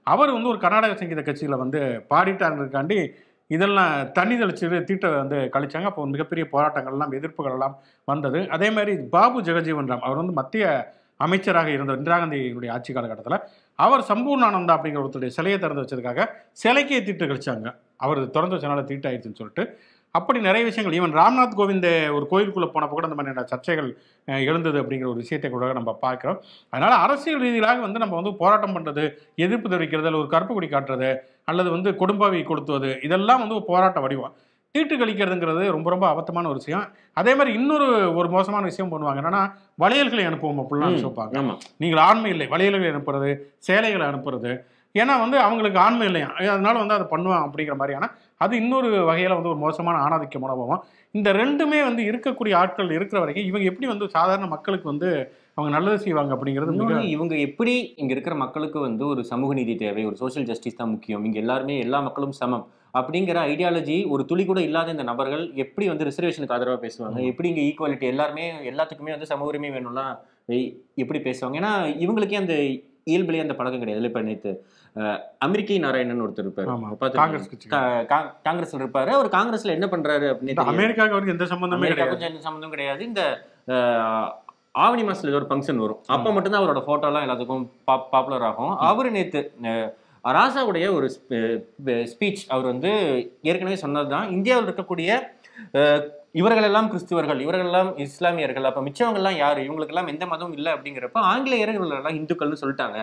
அவர் 0.08 0.36
வந்து 0.36 0.52
ஒரு 0.52 0.60
கர்நாடக 0.64 0.96
சங்கீத 1.00 1.22
கட்சியில் 1.24 1.62
வந்து 1.62 1.80
பாடிட்டாருக்காண்டி 2.12 2.98
இதெல்லாம் 3.48 4.12
தண்ணி 4.12 4.36
தெளிச்சு 4.36 4.84
தீட்டை 4.90 5.10
வந்து 5.22 5.38
கழிச்சாங்க. 5.56 5.90
அப்போ 5.92 6.06
மிகப்பெரிய 6.14 6.46
போராட்டங்கள்லாம் 6.52 7.16
எதிர்ப்புகள்லாம் 7.20 7.76
வந்தது. 8.12 8.40
அதே 8.50 8.70
மாதிரி 8.78 8.96
பாபு 9.16 9.42
ஜெகஜீவன் 9.42 9.92
ராம் 9.92 10.06
அவர் 10.08 10.22
வந்து 10.22 10.38
மத்திய 10.42 10.94
அமைச்சராக 11.26 11.70
இருந்த 11.74 11.94
இந்திரா 11.94 12.16
காந்தியினுடைய 12.22 12.72
ஆட்சி 12.76 12.94
காலகட்டத்தில் 12.94 13.44
அவர் 13.80 14.02
சம்பூர்ணானந்தா 14.10 14.74
அப்படிங்கிற 14.78 15.04
ஒருத்தருடைய 15.04 15.34
சிலையை 15.38 15.58
திறந்து 15.60 15.84
வச்சதுக்காக 15.84 16.26
சிலைக்கே 16.64 16.98
தீட்டு 17.04 17.26
கழிச்சாங்க. 17.26 17.68
அவர் 18.06 18.20
திறந்து 18.36 18.56
வச்சனால 18.56 18.84
தீட்டு 18.84 19.10
ஆயிடுச்சுன்னு 19.10 19.40
சொல்லிட்டு 19.42 19.64
அப்படி 20.18 20.40
நிறைய 20.48 20.64
விஷயங்கள். 20.68 20.96
ஈவன் 21.00 21.16
ராம்நாத் 21.20 21.58
கோவிந்த் 21.60 21.90
ஒரு 22.18 22.26
கோயிலுக்குள்ளே 22.32 22.70
போனப்போ 22.76 22.96
கூட 22.98 23.08
இந்த 23.10 23.18
மாதிரியான 23.20 23.46
சர்ச்சைகள் 23.52 23.90
எழுந்தது 24.50 24.78
அப்படிங்கிற 24.82 25.10
ஒரு 25.14 25.22
விஷயத்தை 25.24 25.50
கூட 25.52 25.72
நம்ம 25.80 25.94
பார்க்குறோம். 26.06 26.40
அதனால 26.74 26.94
அரசியல் 27.06 27.44
ரீதியாக 27.46 27.86
வந்து 27.86 28.02
நம்ம 28.04 28.18
வந்து 28.20 28.34
போராட்டம் 28.42 28.76
பண்ணுறது 28.78 29.06
எதிர்ப்பு 29.46 29.74
தெரிவிக்கிறது 29.74 30.10
அல்லது 30.10 30.24
ஒரு 30.24 30.34
கருப்பு 30.34 30.56
கொடி 30.58 30.70
காட்டுறது 30.74 31.12
அல்லது 31.52 31.70
வந்து 31.76 31.92
கொடும்பாவி 32.02 32.42
கொடுத்துவது 32.52 32.92
இதெல்லாம் 33.08 33.42
வந்து 33.44 33.58
ஒரு 33.60 33.66
போராட்ட 33.72 34.00
வடிவம். 34.06 34.36
தீட்டு 34.76 34.96
கழிக்கிறதுங்கிறது 35.02 35.66
ரொம்ப 35.74 35.88
ரொம்ப 35.94 36.06
அபத்தமான 36.14 36.48
ஒரு 36.52 36.60
விஷயம். 36.62 36.86
அதே 37.20 37.34
மாதிரி 37.40 37.52
இன்னொரு 37.60 37.86
ஒரு 38.20 38.28
மோசமான 38.34 38.64
விஷயம் 38.72 38.90
பண்ணுவாங்க. 38.94 39.20
என்னன்னா 39.22 39.44
வளையல்களை 39.84 40.24
அனுப்புவோம் 40.30 40.62
அப்படிலாம் 40.64 40.98
சொல்லுவாங்க 41.04 41.44
நீங்கள் 41.84 42.02
ஆண்மை 42.08 42.32
இல்லை 42.36 42.48
வளையல்களை 42.54 42.90
அனுப்புறது 42.94 43.30
சேலைகளை 43.68 44.08
அனுப்புறது. 44.12 44.52
ஏன்னா 45.02 45.14
வந்து 45.24 45.38
அவங்களுக்கு 45.46 45.80
ஆண்மை 45.86 46.06
இல்லையா 46.10 46.28
அதனால 46.52 46.76
வந்து 46.82 46.98
அதை 46.98 47.06
பண்ணுவான் 47.14 47.46
அப்படிங்கிற 47.46 47.76
மாதிரியான 47.80 48.10
அது 48.44 48.54
இன்னொரு 48.62 48.90
வகையில் 49.10 49.36
வந்து 49.38 49.52
ஒரு 49.54 49.60
மோசமான 49.64 50.00
ஆணாதிக்க 50.06 50.40
மனோபாவம். 50.44 50.82
இந்த 51.16 51.30
ரெண்டுமே 51.42 51.80
வந்து 51.88 52.02
இருக்கக்கூடிய 52.12 52.54
ஆட்கள் 52.62 52.96
இருக்கிற 52.98 53.18
வரைக்கும் 53.24 53.48
இவங்க 53.50 53.66
எப்படி 53.72 53.88
வந்து 53.92 54.08
சாதாரண 54.16 54.48
மக்களுக்கு 54.56 54.88
வந்து 54.92 55.10
அவங்க 55.58 55.70
நல்லது 55.76 56.00
செய்வாங்க 56.06 56.32
அப்படிங்கிறது 56.36 57.04
இவங்க 57.16 57.36
எப்படி 57.48 57.74
இங்க 58.02 58.12
இருக்கிற 58.16 58.36
மக்களுக்கு 58.42 58.80
வந்து 58.88 59.04
ஒரு 59.12 59.22
சமூக 59.32 59.54
நீதி 59.60 59.76
தேவை 59.84 60.04
ஒரு 60.10 60.18
சோஷியல் 60.24 60.48
ஜஸ்டிஸ் 60.50 60.80
தான் 60.80 60.92
முக்கியம். 60.96 61.24
இங்க 61.28 61.40
எல்லாருமே 61.44 61.78
எல்லா 61.86 62.02
மக்களும் 62.08 62.36
சமம். 62.42 62.66
அப்படிங்கிற 63.00 63.38
ஐடியாலஜி 63.52 63.96
ஒரு 64.14 64.24
துளி 64.28 64.44
கூட 64.50 64.60
இல்லாத 64.68 64.92
இந்த 64.96 65.06
நபர்கள் 65.12 65.46
எப்படி 65.64 65.86
வந்து 65.92 66.08
ரிசர்வேஷனுக்கு 66.10 66.56
ஆதரவா 66.58 66.78
பேசுவாங்க? 66.84 67.18
எப்படி 67.32 67.50
இங்க 67.52 67.64
ஈக்குவாலிட்டி 67.70 68.08
எல்லாருமே 68.14 68.46
எல்லாத்துக்குமே 68.72 69.16
வந்து 69.16 69.32
சம 69.32 69.48
உரிமை 69.52 69.72
வேணும்லாம் 69.76 70.14
எப்படி 71.04 71.20
பேசுவாங்க? 71.28 71.58
ஏன்னா 71.62 71.74
இவங்களுக்கே 72.04 72.42
அந்த 72.44 72.56
இயல்பிலேயே 73.06 73.42
அந்த 73.42 73.54
பழக்கம் 73.54 73.82
கிடையாது. 73.82 74.06
இப்ப 74.06 74.22
அஹ், 74.96 75.20
அமெரிக்கை 75.46 75.80
நாராயணன் 75.80 76.22
ஒருத்தர் 76.22 76.42
இருப்பாரு. 76.42 76.66
காங்கிரஸ்ல 78.44 78.78
இருப்பாரு. 78.78 79.08
அவர் 79.08 79.30
காங்கிரஸ்ல 79.30 79.66
என்ன 79.66 79.86
பண்றாரு 79.86 80.26
அப்படின்னு. 80.34 80.54
அமெரிக்காவுக்கு 80.54 81.02
அவருக்கு 81.02 81.32
எந்த 81.32 81.46
சம்பந்தமே 81.46 81.88
கிடையாது. 81.88 82.26
எந்த 82.26 82.40
சம்மந்தம் 82.40 82.70
கிடையாது. 82.70 83.06
இந்த 83.06 83.46
ஆவணி 84.72 85.02
மாசத்துல 85.04 85.28
ஏதோ 85.28 85.36
ஒரு 85.36 85.46
ஃபங்க்ஷன் 85.50 85.76
வரும். 85.76 86.00
அப்ப 86.06 86.32
மட்டும்தான் 86.34 86.62
அவரோட 86.62 87.06
எல்லாம் 87.06 87.28
எல்லாத்துக்கும் 87.28 87.68
பாப்புலர் 87.86 88.42
ஆகும். 88.42 88.78
அவரு 88.78 89.12
நேத்து 89.12 89.52
ராசாவுடைய 90.24 90.94
ஒரு 90.94 91.12
ஸ்பீச் 91.86 92.46
அவர் 92.48 92.66
வந்து 92.66 92.92
ஏற்கனவே 93.42 93.76
சொன்னதுதான். 93.76 94.30
இந்தியாவில் 94.30 94.74
இருக்கக்கூடிய 94.74 95.20
இவர்களெல்லாம் 96.40 96.88
கிறிஸ்துவர்கள் 96.92 97.42
இவர்களெல்லாம் 97.44 97.90
இஸ்லாமியர்கள் 98.06 98.68
அப்போ 98.70 98.82
மிச்சவங்கள்லாம் 98.86 99.38
யார்? 99.42 99.60
இவங்களுக்கெல்லாம் 99.66 100.10
எந்த 100.14 100.24
மதமும் 100.32 100.56
இல்லை 100.58 100.72
அப்படிங்கிறப்ப 100.76 101.20
ஆங்கிலேயர்கள் 101.32 101.86
எல்லாம் 101.98 102.18
இந்துக்கள்னு 102.20 102.62
சொல்லிட்டாங்க. 102.62 102.98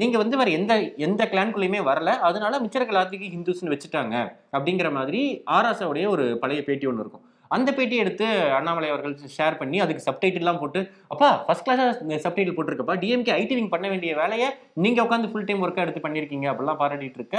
நீங்கள் 0.00 0.22
வந்து 0.22 0.38
வேறு 0.40 0.56
எந்த 0.58 0.74
எந்த 1.06 1.22
கிளான்குள்ளேயுமே 1.32 1.80
வரல. 1.90 2.10
அதனால 2.28 2.60
மிச்சர்கள் 2.64 2.94
எல்லாத்துக்கும் 2.94 3.34
ஹிந்துஸ்னு 3.36 3.72
வச்சுட்டாங்க 3.74 4.16
அப்படிங்கிற 4.56 4.90
மாதிரி 4.98 5.22
ஆராசாவுடைய 5.58 6.06
ஒரு 6.14 6.26
பழைய 6.42 6.62
பேட்டி 6.68 6.88
ஒன்று 6.90 7.04
இருக்கும். 7.04 7.24
அந்த 7.50 7.70
பேட்டியை 7.76 8.02
எடுத்து 8.04 8.26
அண்ணாமலை 8.58 8.88
அவர்கள் 8.92 9.14
ஷேர் 9.36 9.58
பண்ணி 9.60 9.78
அதுக்கு 9.84 10.06
சப்டைட்டில்லாம் 10.06 10.60
போட்டு 10.60 10.80
அப்பா 11.14 11.28
ஃபஸ்ட் 11.46 11.66
கிளாஸாக 11.66 12.18
சப்டைட்டில் 12.24 12.56
போட்டிருக்கப்பா. 12.58 12.96
டிஎம்கே 13.02 13.32
ஐடிவிங் 13.40 13.72
பண்ண 13.74 13.86
வேண்டிய 13.92 14.12
வேலையை 14.20 14.48
நீங்கள் 14.84 15.04
உட்காந்து 15.06 15.30
ஃபுல் 15.32 15.48
டைம் 15.48 15.64
ஒர்க்காக 15.66 15.86
எடுத்து 15.86 16.04
பண்ணியிருக்கீங்க 16.06 16.48
அப்படிலாம் 16.52 16.80
பாராட்டிட்டு 16.82 17.20
இருக்க 17.20 17.36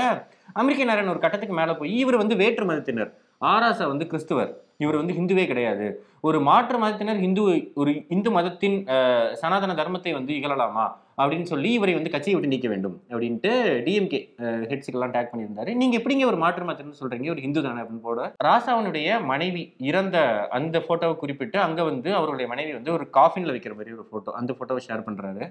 அமெரிக்க 0.62 0.90
நாராயணன் 0.90 1.14
ஒரு 1.16 1.24
கட்டத்துக்கு 1.26 1.58
மேலே 1.62 1.76
போய் 1.82 1.94
இவர் 2.04 2.22
வந்து 2.24 2.38
வேற்று 2.44 2.68
மதத்தினர். 2.72 3.12
ஆராசா 3.42 3.86
வந்து 3.88 4.06
கிறிஸ்துவர். 4.06 4.52
இவர் 4.78 4.96
வந்து 4.96 5.14
ஹிந்துவே 5.14 5.44
கிடையாது. 5.48 5.86
ஒரு 6.22 6.38
மாற்று 6.42 6.78
மதத்தினர் 6.78 7.20
ஹிந்து 7.20 7.44
ஒரு 7.74 7.92
இந்து 8.08 8.30
மதத்தின் 8.32 8.78
சனாதன 9.42 9.74
தர்மத்தை 9.74 10.12
வந்து 10.14 10.34
இகழலாமா? 10.34 10.86
அப்படின்னு 11.22 11.48
சொல்லி 11.52 11.70
இவரை 11.78 11.94
வந்து 11.98 12.14
கட்சியை 12.14 12.34
விட்டு 12.36 12.52
நீக்க 12.54 12.68
வேண்டும் 12.74 12.96
அப்படின்ட்டு 13.12 13.52
டிஎம்கே 13.86 14.20
ஹெட்ஸுக்கெல்லாம் 14.72 15.14
டேக் 15.16 15.30
பண்ணியிருந்தாரு. 15.32 15.72
நீங்க 15.82 15.96
எப்படிங்க 16.00 16.26
ஒரு 16.32 16.40
மாற்று 16.44 16.68
மதத்தினர் 16.70 17.02
சொல்றீங்க? 17.02 17.30
ஒரு 17.36 17.44
ஹிந்து 17.46 17.64
தானே 17.68 17.82
அப்படின்னு 17.84 18.06
போட 18.08 18.28
ராசாவனுடைய 18.48 19.18
மனைவி 19.32 19.64
இறந்த 19.90 20.18
அந்த 20.58 20.84
போட்டோவை 20.88 21.16
குறிப்பிட்டு 21.24 21.60
அங்க 21.68 21.84
வந்து 21.92 22.12
அவருடைய 22.20 22.48
மனைவி 22.54 22.74
வந்து 22.78 22.94
ஒரு 22.98 23.08
காஃபின்ல 23.20 23.56
வைக்கிற 23.56 23.76
மாதிரி 23.80 23.96
ஒரு 23.98 24.06
போட்டோ 24.12 24.34
அந்த 24.42 24.54
போட்டோவை 24.60 24.84
ஷேர் 24.88 25.06
பண்றாரு. 25.08 25.46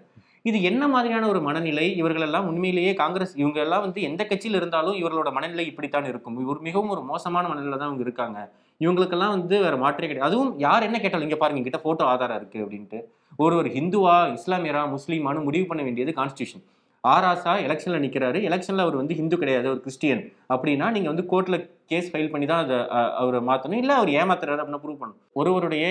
இது 0.50 0.58
என்ன 0.70 0.84
மாதிரியான 0.94 1.28
ஒரு 1.32 1.40
மனநிலை? 1.48 1.86
இவர்கள் 2.00 2.26
எல்லாம் 2.28 2.48
உண்மையிலேயே 2.50 2.92
காங்கிரஸ் 3.02 3.34
இவங்க 3.42 3.58
எல்லாம் 3.66 3.84
வந்து 3.86 4.00
எந்த 4.08 4.22
கட்சியில் 4.30 4.58
இருந்தாலும் 4.60 4.98
இவர்களோட 5.02 5.30
மனநிலை 5.38 5.66
இப்படித்தான் 5.70 6.10
இருக்கும். 6.12 6.36
இவர் 6.44 6.60
மிகவும் 6.68 6.92
ஒரு 6.96 7.04
மோசமான 7.12 7.44
மனநிலை 7.52 7.78
தான் 7.78 7.90
இவங்க 7.90 8.06
இருக்காங்க. 8.08 8.40
இவங்களுக்கெல்லாம் 8.80 9.34
வந்து 9.36 9.60
வேற 9.60 9.76
மாற்றே 9.76 10.06
கிடையாது. 10.06 10.34
அதுவும் 10.34 10.58
யார் 10.58 10.82
என்ன 10.82 11.00
கேட்டாலும் 11.00 11.26
இங்க 11.28 11.38
பாருங்க 11.38 11.62
கிட்ட 11.62 11.78
போட்டோ 11.78 12.04
ஆதாரம் 12.04 12.36
இருக்கு 12.36 12.60
அப்படின்ட்டு. 12.64 13.00
ஒரு 13.36 13.56
ஒரு 13.56 13.68
ஹிந்துவா 13.68 14.14
இஸ்லாமியரா 14.36 14.82
முஸ்லீமானு 14.94 15.42
முடிவு 15.42 15.66
பண்ண 15.66 15.82
வேண்டியது 15.82 16.12
கான்ஸ்டியூஷன் 16.20 16.64
ஆராசா 17.04 17.52
எலெக்ஷன்ல 17.66 17.96
நிக்கிறாரு. 18.04 18.38
எலெக்ஷன்ல 18.48 18.82
அவர் 18.84 18.96
வந்து 18.96 19.14
ஹிந்து 19.14 19.36
கிடையாது 19.38 19.68
ஒரு 19.70 19.78
கிறிஸ்டியன் 19.78 20.22
அப்படின்னா 20.54 20.86
நீங்க 20.90 21.08
வந்து 21.12 21.24
கோர்ட்ல 21.32 21.56
கேஸ் 21.86 22.08
ஃபைல் 22.12 22.30
பண்ணி 22.30 22.46
தான் 22.46 22.62
அதை 22.64 22.76
அவரை 23.22 23.40
மாத்தணும். 23.48 23.80
இல்ல 23.82 23.94
அவர் 23.94 24.12
ஏமாத்துறாரு 24.20 24.60
அப்படின்னு 24.62 24.82
ப்ரூவ் 24.84 25.00
பண்ணணும். 25.00 25.20
ஒருவருடைய 25.32 25.84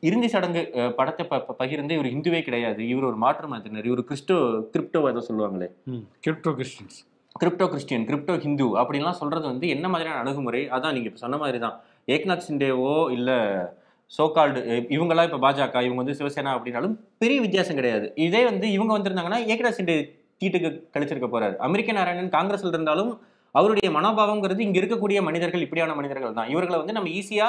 இறுதி 0.00 0.28
சடங்கு 0.28 0.62
படத்தை 0.96 1.26
ப- 1.26 1.54
பகிர்ந்து 1.62 1.94
இவர் 1.94 2.10
ஹிந்துவே 2.12 2.42
கிடையாது. 2.42 2.88
இவர் 2.88 3.04
ஒரு 3.04 3.16
மாற்று 3.16 3.48
மதத்தினர். 3.48 3.88
இவர் 3.90 4.04
கிறிஸ்டோ 4.10 4.36
கிரிப்டோ 4.74 5.00
ஏதோ 5.10 5.22
சொல்லுவாங்களே. 5.28 5.68
Crypto 6.26 6.52
Christians 6.58 6.98
crypto 7.40 7.66
Christian 7.68 8.06
crypto 8.06 8.38
Hindu 8.38 8.64
அப்படின்லாம் 8.80 9.20
சொல்றது 9.22 9.46
வந்து 9.46 9.68
என்ன 9.68 9.88
மாதிரியான 9.88 10.20
அணுகுமுறை? 10.20 10.62
அதான் 10.68 10.92
நீங்க 10.96 11.08
இப்ப 11.10 11.22
சொன்ன 11.24 11.36
மாதிரி 11.36 11.58
தான் 11.58 11.76
ஏக்நாத் 12.08 12.46
சிண்டேவோ 12.48 12.94
இல்லை 13.16 13.38
சோகால்டு 14.18 14.60
இவங்கெல்லாம் 14.94 15.28
இப்போ 15.28 15.40
பாஜக 15.46 15.82
இவங்க 15.86 16.00
வந்து 16.02 16.16
சிவசேனா 16.20 16.52
அப்படின்னாலும் 16.56 16.94
பெரிய 17.22 17.40
வித்தியாசம் 17.40 17.78
கிடையாது. 17.80 18.06
இதே 18.26 18.44
வந்து 18.50 18.66
இவங்க 18.76 18.92
வந்திருந்தாங்கன்னா 18.98 19.40
ஏக்நாத் 19.52 19.78
சிண்டே 19.78 19.96
தீட்டுக்கு 20.40 20.70
கழிச்சிருக்க 20.94 21.28
போறாரு. 21.32 21.54
அமெரிக்க 21.66 21.92
நாராயணன் 21.92 22.34
காங்கிரஸ்ல 22.36 22.72
இருந்தாலும் 22.74 23.12
அவருடைய 23.54 23.88
மனோபாவங்கிறது 23.96 24.60
இங்க 24.66 24.78
இருக்கக்கூடிய 24.80 25.20
மனிதர்கள் 25.28 25.64
இப்படியான 25.66 25.94
மனிதர்கள் 25.94 26.38
தான். 26.38 26.50
இவர்களை 26.54 26.78
வந்து 26.78 26.96
நம்ம 26.96 27.10
ஈஸியா 27.20 27.48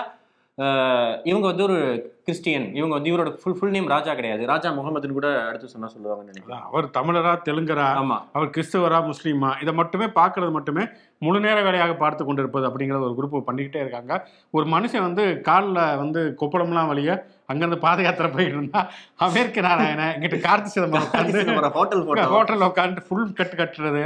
இவங்க 1.30 1.46
வந்து 1.50 1.64
ஒரு 1.68 1.78
கிறிஸ்டியன். 2.26 2.66
இவங்க 2.78 2.94
வந்து 2.96 3.10
இவரோட 3.12 3.30
ஃபுல் 3.42 3.56
ஃபுல் 3.58 3.74
நேம் 3.76 3.88
ராஜா 3.94 4.12
கிடையாது. 4.18 4.44
ராஜா 4.52 4.70
முகமதுன்னு 4.78 5.16
கூட 5.18 5.30
அடுத்து 5.48 5.72
சொன்னா 5.74 5.88
சொல்லுவாங்கன்னு 5.94 6.32
நினைக்கிறேன். 6.32 6.66
அவர் 6.70 6.88
தமிழரா 6.98 7.34
தெலுங்கரா 7.48 7.88
ஆமா. 8.02 8.18
அவர் 8.36 8.54
கிறிஸ்தவரா 8.56 9.00
முஸ்லீமா 9.12 9.52
இதை 9.64 9.74
மட்டுமே 9.80 10.08
பார்க்கறது 10.20 10.52
மட்டுமே 10.58 10.84
முழு 11.26 11.40
நேர 11.46 11.58
வேலையாக 11.68 11.94
பார்த்து 12.04 12.26
கொண்டிருப்பது 12.26 12.68
அப்படிங்கிற 12.70 13.00
ஒரு 13.08 13.16
குரூப் 13.20 13.48
பண்ணிக்கிட்டே 13.50 13.82
இருக்காங்க. 13.84 14.14
ஒரு 14.58 14.68
மனுஷன் 14.76 15.08
வந்து 15.08 15.26
காலில் 15.50 15.82
வந்து 16.04 16.22
கொப்பளம்லாம் 16.42 16.92
வழிய 16.92 17.12
அங்கேருந்து 17.52 17.84
பாத 17.86 18.02
யாத்திரை 18.08 18.30
போயிட்டு 18.36 18.58
இருந்தா 18.58 18.82
அமெரிக்க 19.28 19.62
நாராயணன் 19.68 20.14
இங்கிட்ட 20.16 20.38
கார்த்தி 20.48 20.70
சிதம்பரம் 20.76 21.76
ஹோட்டல் 21.80 22.06
ஹோட்டலில் 22.36 22.70
உட்காந்து 22.72 23.08
ஃபுல் 23.08 23.34
கட்டு 23.40 23.56
கட்டுறது 23.62 24.04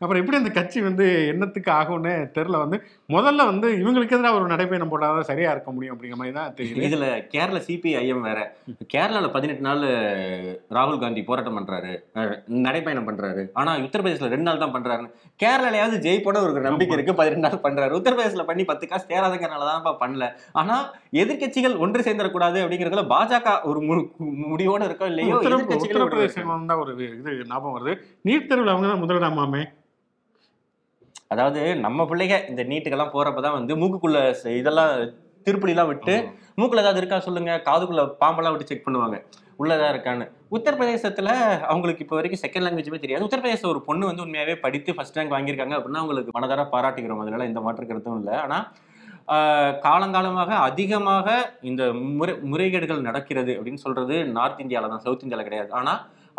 அப்புறம் 0.00 0.20
எப்படி 0.20 0.38
அந்த 0.38 0.50
கட்சி 0.56 0.78
வந்து 0.82 1.04
என்னத்துக்கு 1.30 1.70
ஆகும்னு 1.76 2.12
தெரில 2.34 2.58
வந்து 2.60 2.76
முதல்ல 3.08 3.44
வந்து 3.48 3.68
இவங்களுக்கு 3.78 4.14
எதிராக 4.16 4.38
ஒரு 4.38 4.46
நடைபயணம் 4.52 4.90
போட்டால் 4.90 5.28
சரியா 5.28 5.50
இருக்க 5.54 5.70
முடியும் 5.72 5.94
அப்படிங்கிற 5.94 6.18
மாதிரி 6.20 6.34
தான் 6.36 6.52
தெரியுது. 6.58 6.82
இதுல 6.86 7.04
கேரள 7.32 7.58
சிபிஐஎம் 7.66 8.22
வேற. 8.26 8.40
கேரளால 8.92 9.28
பதினெட்டு 9.34 9.64
நாள் 9.66 9.82
ராகுல் 10.76 11.00
காந்தி 11.00 11.22
போராட்டம் 11.28 11.56
பண்றாரு 11.58 11.90
அஹ், 12.18 12.34
நடைப்பயணம் 12.66 13.08
பண்றாரு. 13.08 13.42
ஆனா 13.60 13.72
உத்தரப்பிரதேசல 13.84 14.30
ரெண்டு 14.34 14.48
நாள் 14.48 14.62
தான் 14.62 14.74
பண்றாரு 14.76 15.08
கேரளாலயாவது 15.40 15.98
ஜெயிப்போட 16.04 16.36
ஒரு 16.44 16.62
நம்பிக்கை 16.66 16.96
இருக்கு 16.96 17.14
பதினெட்டு 17.18 17.44
நாள் 17.46 17.64
பண்றாரு. 17.66 17.92
உத்தரப்பிரதேசல 17.98 18.46
பண்ணி 18.48 18.64
பத்து 18.66 18.86
காசு 18.86 19.10
தேராதங்கிறனால 19.10 19.68
தான்ப்பா 19.68 19.94
பண்ணல. 20.00 20.28
ஆனா 20.54 20.76
எதிர்க்கட்சிகள் 21.18 21.76
ஒன்று 21.82 22.06
சேர்ந்துடக்கூடாது 22.06 22.60
அப்படிங்கறதுல 22.62 23.04
பாஜக 23.12 23.36
ஒரு 23.70 23.80
முடிவோட 24.46 24.82
இருக்கோ 24.88 25.08
இல்லையோ? 25.12 25.34
உத்தரப்பிரதேசம் 25.80 26.70
தான் 26.70 26.82
ஒரு 26.84 26.92
இது 27.12 27.34
ஞாபகம் 27.48 27.76
வருது. 27.76 27.94
நீட் 28.24 28.48
தேர்வில் 28.48 28.72
அவங்க 28.74 28.88
தான் 28.88 29.04
முதலிடமாமே. 29.04 29.64
அதாவது 31.32 31.60
நம்ம 31.86 32.04
பிள்ளைங்க 32.10 32.36
இந்த 32.50 32.62
நீட்டுக்கெல்லாம் 32.70 33.14
போறப்பதான் 33.16 33.56
வந்து 33.58 33.72
மூக்குக்குள்ள 33.80 34.20
இதெல்லாம் 34.60 34.92
திருப்பலிலாம் 35.46 35.90
விட்டு 35.90 36.14
மூக்குல 36.60 36.82
ஏதாவது 36.82 37.00
இருக்கா 37.00 37.18
சொல்லுங்க. 37.26 37.52
காதுக்குள்ள 37.66 38.02
பாம்பெல்லாம் 38.22 38.54
விட்டு 38.54 38.70
செக் 38.70 38.86
பண்ணுவாங்க. 38.86 39.16
உள்ளதா 39.60 39.86
இருக்கான்னு. 39.92 40.24
உத்தரப்பிரதேசத்துல 40.56 41.28
அவங்களுக்கு 41.70 42.02
இப்போ 42.04 42.16
வரைக்கும் 42.18 42.42
செகண்ட் 42.42 42.64
லாங்குவேஜுமே 42.66 43.00
தெரியாது. 43.04 43.26
உத்தரப்பிரதேச 43.26 43.66
ஒரு 43.72 43.80
பொண்ணு 43.88 44.04
வந்து 44.10 44.24
உண்மையாவே 44.24 44.54
படித்து 44.64 44.90
ஃபர்ஸ்ட் 44.96 45.18
ரேங்க் 45.18 45.34
வாங்கியிருக்காங்க 45.34 45.76
அப்படின்னா 45.78 46.02
அவங்களுக்கு 46.02 46.34
மனதார 46.36 46.64
பாராட்டுகிறோம் 46.74 47.22
அதனால 47.24 47.48
எந்த 47.50 47.62
மாற்று 47.66 47.88
கருத்தும் 47.90 48.18
இல்லை. 48.20 48.36
ஆனா 48.44 48.58
காலங்காலமாக 49.86 50.50
அதிகமாக 50.68 51.28
இந்த 51.70 51.82
முறை 52.18 52.34
முறைகேடுகள் 52.52 53.06
நடக்கிறது 53.08 53.52
அப்படின்னு 53.58 53.84
சொல்றது 53.86 54.16
நார்த் 54.36 54.62
இந்தியால 54.64 54.90
தான் 54.92 55.04
சவுத் 55.06 55.24
இந்தியால 55.24 55.44
கிடையாது. 55.48 55.70
ஆனா 55.80 55.94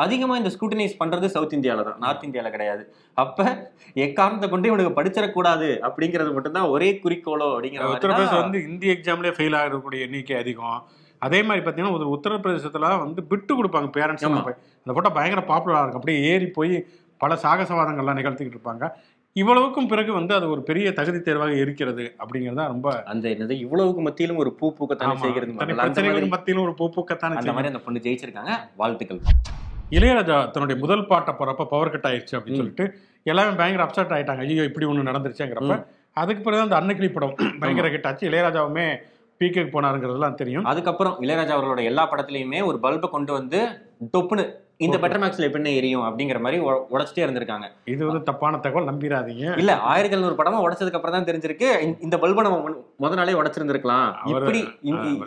அதிகமா 0.06 0.38
இந்த 0.40 0.52
ஸ்கூட்டனைஸ் 0.56 0.96
பண்றது 1.02 1.28
சவுத் 1.36 1.56
இந்தியால 1.58 1.84
தான். 1.88 2.00
நார்த் 2.04 2.26
இந்தியால 2.28 2.50
கிடையாது. 2.56 2.84
அப்ப 3.24 3.48
எக்காரணத்தை 4.06 4.48
கொண்டு 4.50 4.70
இவனுக்கு 4.72 4.98
படிச்சிடக்கூடாது 5.00 5.70
அப்படிங்கிறது 5.88 6.34
மட்டும்தான் 6.38 6.72
ஒரே 6.76 6.90
குறிக்கோளோ 7.04 7.50
அப்படிங்கிற 7.54 7.90
உத்தரப்பிரதேசம் 7.96 8.44
வந்து 8.44 8.62
இந்திய 8.70 8.96
எக்ஸாம்லேயே 8.98 9.36
ஃபெயில் 9.38 9.58
ஆகக்கூடிய 9.62 10.08
எண்ணிக்கை 10.08 10.38
அதிகம். 10.44 10.80
அதே 11.22 11.40
மாதிரி 11.48 11.64
பார்த்தீங்கன்னா 11.66 11.96
ஒரு 11.98 12.08
உத்தரப்பிரதேசத்துல 12.16 12.90
வந்து 13.04 13.24
பிட்டு 13.32 13.54
கொடுப்பாங்க 13.58 13.90
பேரண்ட்ஸ் 13.98 14.26
அந்த 14.28 14.94
போட்டால் 14.96 15.18
பயங்கர 15.18 15.42
பாப்புலராக 15.52 15.84
இருக்கும். 15.84 16.02
அப்படியே 16.02 16.20
ஏறி 16.32 16.50
போய் 16.60 16.76
பல 17.22 17.34
சாகசவாதங்கள்லாம் 17.46 18.20
நிகழ்த்திக்கிட்டு 18.20 18.60
இருப்பாங்க. 18.60 18.86
இவ்வளவுக்கும் 19.36 19.90
பிறகு 19.90 20.12
வந்து 20.18 20.34
அது 20.36 20.46
ஒரு 20.54 20.62
பெரிய 20.70 20.88
தகுதி 21.00 21.20
தேர்வாக 21.26 21.54
இருக்கிறது 21.64 22.06
அப்படிங்கிறது 22.22 22.64
ரொம்ப 22.74 22.90
அந்த 23.12 23.26
என்னது 23.34 23.56
இவ்வளவுக்கு 23.66 24.04
மத்தியிலும் 24.08 24.40
ஒரு 24.44 24.52
பூ 24.60 24.68
பூக்கத்தானே. 24.80 25.18
செய்கிறது 25.26 26.34
மத்தியிலும் 26.36 26.66
ஒரு 26.68 26.76
பூப்பூக்கத்தான 26.80 27.38
அந்த 27.42 27.54
மாதிரி 27.58 27.72
அந்த 27.74 27.82
பொண்ணு 27.88 28.06
ஜெயிச்சிருக்காங்க. 28.08 28.54
வாழ்த்துக்கள். 28.82 29.22
இளையராஜா 29.92 30.52
தன்னுடைய 30.52 30.82
முதல் 30.82 31.08
பாட்டை 31.08 31.34
போறப்ப 31.34 31.66
பவர் 31.66 32.00
கட் 32.00 32.12
ஆயிடுச்சு 32.12 32.36
அப்படின்னு. 32.36 32.56
சொல்லிட்டு 32.56 32.94
எல்லாமே 33.24 33.56
பயங்கர 33.56 33.84
அப்செட் 33.84 34.12
ஆயிட்டாங்க. 34.12 34.38
ஐயோ 34.38 34.64
இப்படி 34.64 34.86
ஒன்று 34.86 35.12
நடந்துருச்சுங்கிறப்ப. 35.12 35.86
அதுக்கு 36.14 36.44
பிறகு 36.44 36.76
அந்த 36.76 36.80
அன்னக்கிளி 36.80 37.12
படம் 37.12 37.36
பயங்கர 37.60 37.90
ஹிட் 37.90 38.06
ஆச்சு. 38.06 38.30
இளையராஜாவுமே 38.30 38.98
பீக்குக்கு 39.40 39.70
போனாருங்கிறதுலாம் 39.74 40.34
தெரியும். 40.34 40.66
அதுக்கப்புறம் 40.66 41.22
இளையராஜா 41.22 41.52
அவர்களோட 41.52 41.84
எல்லா 41.84 42.12
படத்துலயுமே 42.12 42.66
ஒரு 42.66 42.80
பல்பை 42.82 43.10
கொண்டு 43.10 43.34
வந்து 43.34 43.68
டொப்புன்னு 44.18 44.54
இந்த 44.78 44.98
பெட்டர் 44.98 45.12
மேக்ஸ்ல 45.12 45.50
எப்படின்னு 45.50 45.76
எரியும் 45.76 46.02
அப்படிங்கிற 46.02 46.40
மாதிரி 46.40 46.62
உடைச்சிட்டே 46.64 47.30
இருந்திருக்காங்க. 47.30 47.68
இது 47.86 48.06
வந்து 48.06 48.24
தப்பான 48.24 48.58
தகவல் 48.58 48.96
நம்பிடாதீங்க 48.96 49.58
இல்ல 49.58 49.80
ஆயிரத்தி 49.80 50.18
எழுநூறு 50.18 50.44
படமா 50.44 50.72
உடைச்சதுக்கு 50.72 50.92
அப்புறம் 50.92 51.24
தான் 51.24 51.36
தெரிஞ்சிருக்கு. 51.36 51.96
இந்த- 52.00 52.18
பல்பை 52.18 52.42
நம்ம 52.42 52.70
முத 53.00 53.14
நாளே 53.14 53.32
உடைச்சிருந்திருக்கலாம். 53.32 54.14
இப்படி 54.26 54.76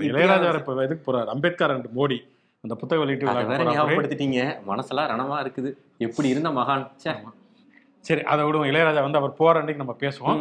இளையராஜா 0.09 0.54
இப்ப 0.54 0.75
எதுக்கு 0.75 1.12
போறாரு. 1.12 1.25
அம்பேத்கர் 1.25 1.71
அண்ட் 1.71 1.87
மோடி. 1.97 2.16
அந்த 2.64 2.75
புத்தக 2.75 3.00
வெளியீட்டு 3.00 3.26
வேற. 3.28 3.64
ஞாபகப்படுத்திட்டீங்க. 3.69 4.40
மனசெல்லாம் 4.66 5.09
ரணமா 5.12 5.37
இருக்குது. 5.40 5.71
எப்படி 5.99 6.28
இருந்த 6.28 6.49
மகான். 6.50 6.85
சரி 8.04 8.23
அதை 8.23 8.45
விடுவோம். 8.45 8.66
இளையராஜா 8.66 9.02
வந்து 9.02 9.19
அவர் 9.19 9.35
போற 9.35 9.59
அன்னைக்கு 9.59 9.83
நம்ம 9.85 9.97
பேசுவோம். 10.00 10.40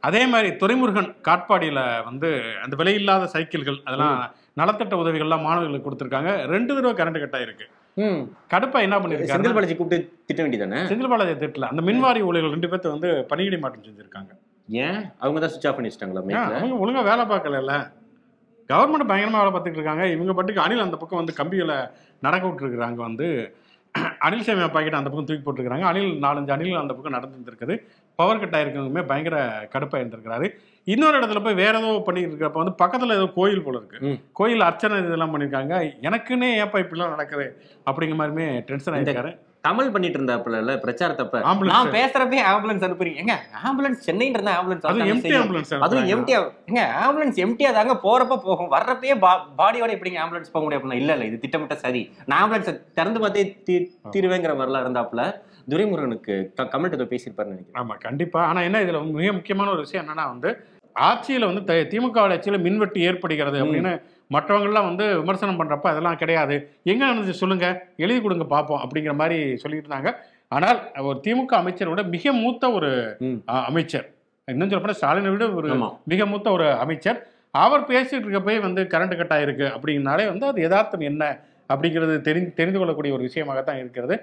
அதே 0.00 0.26
மாதிரி 0.26 0.48
துரைமுருகன் 0.56 1.14
காட்பாடியில 1.28 1.80
வந்து 2.04 2.28
அந்த 2.62 2.76
விலையில்லாத 2.76 3.24
சைக்கிள்கள் 3.24 3.78
அதெல்லாம் 3.84 4.16
நலத்திட்ட 4.56 4.94
உதவிகள்லாம் 4.94 5.42
மாணவர்களுக்கு 5.42 5.86
கொடுத்துருக்காங்க. 5.86 6.30
ரெண்டு 6.46 6.74
தடவை 6.74 6.94
கரண்ட் 6.94 7.20
கட் 7.20 7.36
ஆயிருக்கு. 7.38 7.66
ம். 7.96 8.20
கடுப்பா 8.50 8.78
என்ன 8.80 8.94
செந்தில் 8.94 9.04
பண்ணிருக்காங்க 9.04 9.52
பாலாஜி 9.52 9.76
கூப்பிட்டு 9.76 9.98
திட்ட 10.26 10.40
வேண்டியதானே? 10.42 10.80
செந்தில் 10.90 11.08
பாலாஜி 11.08 11.32
திட்டல. 11.44 11.68
அந்த 11.68 11.82
மின்வாரி 11.82 12.22
ஊழியர்கள் 12.22 12.50
ரெண்டு 12.50 12.68
பேர்த்த 12.68 12.88
வந்து 12.88 13.10
பணியிடை 13.30 13.58
மாற்றம் 13.58 13.86
செஞ்சிருக்காங்க. 13.88 14.30
ஏன்? 14.68 15.00
அவங்க 15.18 15.38
தான் 15.40 15.52
சுவிச் 15.52 15.68
ஆஃப் 15.68 15.76
பண்ணி 15.76 15.90
வச்சிட்டாங்களா 15.90 16.22
அவங்க 16.54 16.76
ஒழுங்கா 16.84 17.04
வேலை 17.04 17.24
பார்க்கல 17.26 17.60
கவர்மெண்ட் 18.70 19.10
பயங்கரமா 19.10 19.40
வேலை 19.40 19.52
பார்த்துட்டு 19.52 19.80
இருக்காங்க. 19.80 20.04
இவங்க 20.14 20.32
பாட்டுக்கு 20.38 20.64
அணில் 20.64 20.86
அந்த 20.86 20.96
பக்கம் 21.00 21.20
வந்து 21.20 21.38
கம்பிகளை 21.40 21.78
நடக்க 22.26 22.44
விட்டுருக்குறாங்க 22.48 23.00
வந்து. 23.08 23.28
அனில் 24.26 24.44
சேமியா 24.46 24.66
பாக்கெட் 24.74 24.98
அந்த 24.98 25.10
பக்கம் 25.10 25.28
தூக்கி 25.28 25.44
போட்டுருக்காங்க 25.44 25.86
அணில் 25.90 26.10
நாலஞ்சு 26.24 26.52
அணில் 26.54 26.80
அந்த 26.80 26.92
பக்கம் 26.96 27.14
நடந்துட்டு 27.16 27.50
இருக்குது 27.50 27.74
பவர் 28.18 28.40
கட் 28.42 28.56
ஆயிருக்கவங்களுமே 28.58 29.02
பயங்கர 29.10 29.36
கடுப்பாக 29.74 30.00
இருந்திருக்கிறாரு. 30.02 30.46
இன்னொரு 30.86 31.16
இடத்துல 31.18 31.40
போய் 31.44 31.58
வேற 31.62 31.74
ஏதோ 31.80 31.90
பண்ணிட்டு 32.06 32.30
இருக்கிறப்ப 32.32 32.60
வந்து 32.62 32.74
பக்கத்துல 32.82 33.16
ஏதோ 33.18 33.26
கோயில் 33.38 33.64
போல 33.66 33.80
இருக்கு. 33.80 33.98
கோயில் 34.40 34.66
அர்ச்சனை 34.68 34.98
இதெல்லாம் 35.04 35.32
பண்ணியிருக்காங்க 35.34 35.74
எனக்குன்னே 36.08 36.50
ஏப்பா 36.64 36.80
இப்படிலாம் 36.84 37.14
நடக்குது 37.16 37.46
அப்படிங்கிற 37.90 38.18
மாதிரிமே 38.20 38.48
டென்ஷன் 38.70 38.96
ஆயிருக்காரு. 38.96 39.32
தமிழ் 39.68 39.92
பண்ணிட்டு 39.94 40.18
இருந்தாப்புல 40.20 40.76
பிரச்சாரத்தப்ப. 40.84 41.40
நான் 41.72 41.94
பேசுறப்பே 41.96 42.40
ஆம்புலன்ஸ் 42.52 42.84
அனுப்புறீங்க. 42.86 43.18
எங்க? 43.24 43.34
ஆம்புலன்ஸ் 43.68 44.08
இருந்தா 44.30 44.54
ஆம்புலன்ஸ் 44.60 44.86
அதுவும் 45.86 46.10
எம்டியா 46.14 46.40
எங்க? 46.70 46.82
ஆம்புலன்ஸ் 47.04 47.40
எம்டியா 47.46 47.70
தாங்க 47.78 47.96
போறப்ப 48.06 48.38
போகும். 48.46 48.70
வர்றப்பயே 48.76 49.16
பாடியோட 49.60 49.90
எப்படிங்க 49.96 50.20
ஆம்புலன்ஸ் 50.24 50.52
போக 50.54 50.62
முடியும் 50.64 50.82
அப்படின்னா 50.82 51.00
இல்ல 51.02 51.16
இல்ல 51.16 51.26
இது 51.30 51.38
திட்டமிட்ட 51.44 51.76
சரி 51.84 52.02
நான் 52.30 52.40
ஆம்புலன்ஸ் 52.42 52.70
திறந்து 52.98 53.22
பார்த்தே 53.24 53.44
தீருவேங்கிற 54.14 54.54
மாதிரிலாம் 54.60 54.86
இருந்தாப்புல 54.86 55.24
துரைமுருகனுக்கு 55.72 56.34
கமெண்ட் 56.74 56.96
ஏதோ 56.98 57.06
பேசியிருப்பாருன்னு 57.12 57.54
நினைக்கிறேன். 57.54 57.80
ஆமா 57.80 57.94
கண்டிப்பா. 58.06 58.40
ஆனா 58.50 58.60
என்ன 58.68 58.82
இதுல 58.84 59.00
மிக 59.18 59.32
முக்கியமான 59.38 59.72
ஒரு 59.74 59.82
விஷயம் 59.86 60.04
என்னன்னா 60.04 60.26
வந்து 60.34 60.50
ஆட்சியில 60.96 61.48
வந்து 61.50 61.62
திமுக 61.90 62.18
ஆட்சியில 62.22 62.58
மின்வெட்டு 62.66 63.00
ஏற்படுகிறது 63.08 63.58
அப்படின்னு 63.64 63.92
மற்றவங்கெல்லாம் 64.34 64.88
வந்து 64.88 65.04
விமர்சனம் 65.20 65.58
பண்றப்ப 65.60 65.86
அதெல்லாம் 65.92 66.18
கிடையாது. 66.22 66.56
எங்க 66.92 67.02
நடந்துச்சு 67.06 67.40
சொல்லுங்க. 67.42 67.66
எழுதி 68.04 68.20
கொடுங்க 68.24 68.46
பார்ப்போம் 68.54 68.82
அப்படிங்கிற 68.84 69.14
மாதிரி 69.20 69.38
சொல்லிட்டு 69.62 69.86
இருந்தாங்க. 69.86 70.12
ஆனால் 70.56 70.78
ஒரு 71.08 71.18
திமுக 71.24 71.54
அமைச்சரோட 71.62 72.02
மிக 72.14 72.32
மூத்த 72.42 72.70
ஒரு 72.78 72.90
அமைச்சர். 73.70 74.06
இன்னும் 74.48 74.70
சொல்ல 74.74 74.94
ஸ்டாலினை 75.00 75.30
விட 75.32 75.46
ஒரு 75.60 75.70
மிக 76.12 76.26
மூத்த 76.32 76.50
ஒரு 76.56 76.66
அமைச்சர். 76.84 77.18
அவர் 77.64 77.88
பேசிட்டு 77.90 78.26
இருக்கப்பவே 78.26 78.56
வந்து 78.66 78.82
கரண்ட் 78.92 79.18
கட் 79.18 79.34
ஆயிருக்கு 79.36 79.66
அப்படிங்கனாலே 79.76 80.24
வந்து 80.32 80.46
அது 80.50 80.60
யதார்த்தம் 80.66 81.04
என்ன 81.10 81.24
அப்படிங்கிறது 81.72 82.14
தெரிந்து 82.26 82.50
தெரிந்து 82.58 82.78
கொள்ளக்கூடிய 82.78 83.14
ஒரு 83.16 83.24
விஷயமாகத்தான் 83.28 83.80
இருக்கிறது. 83.82 84.16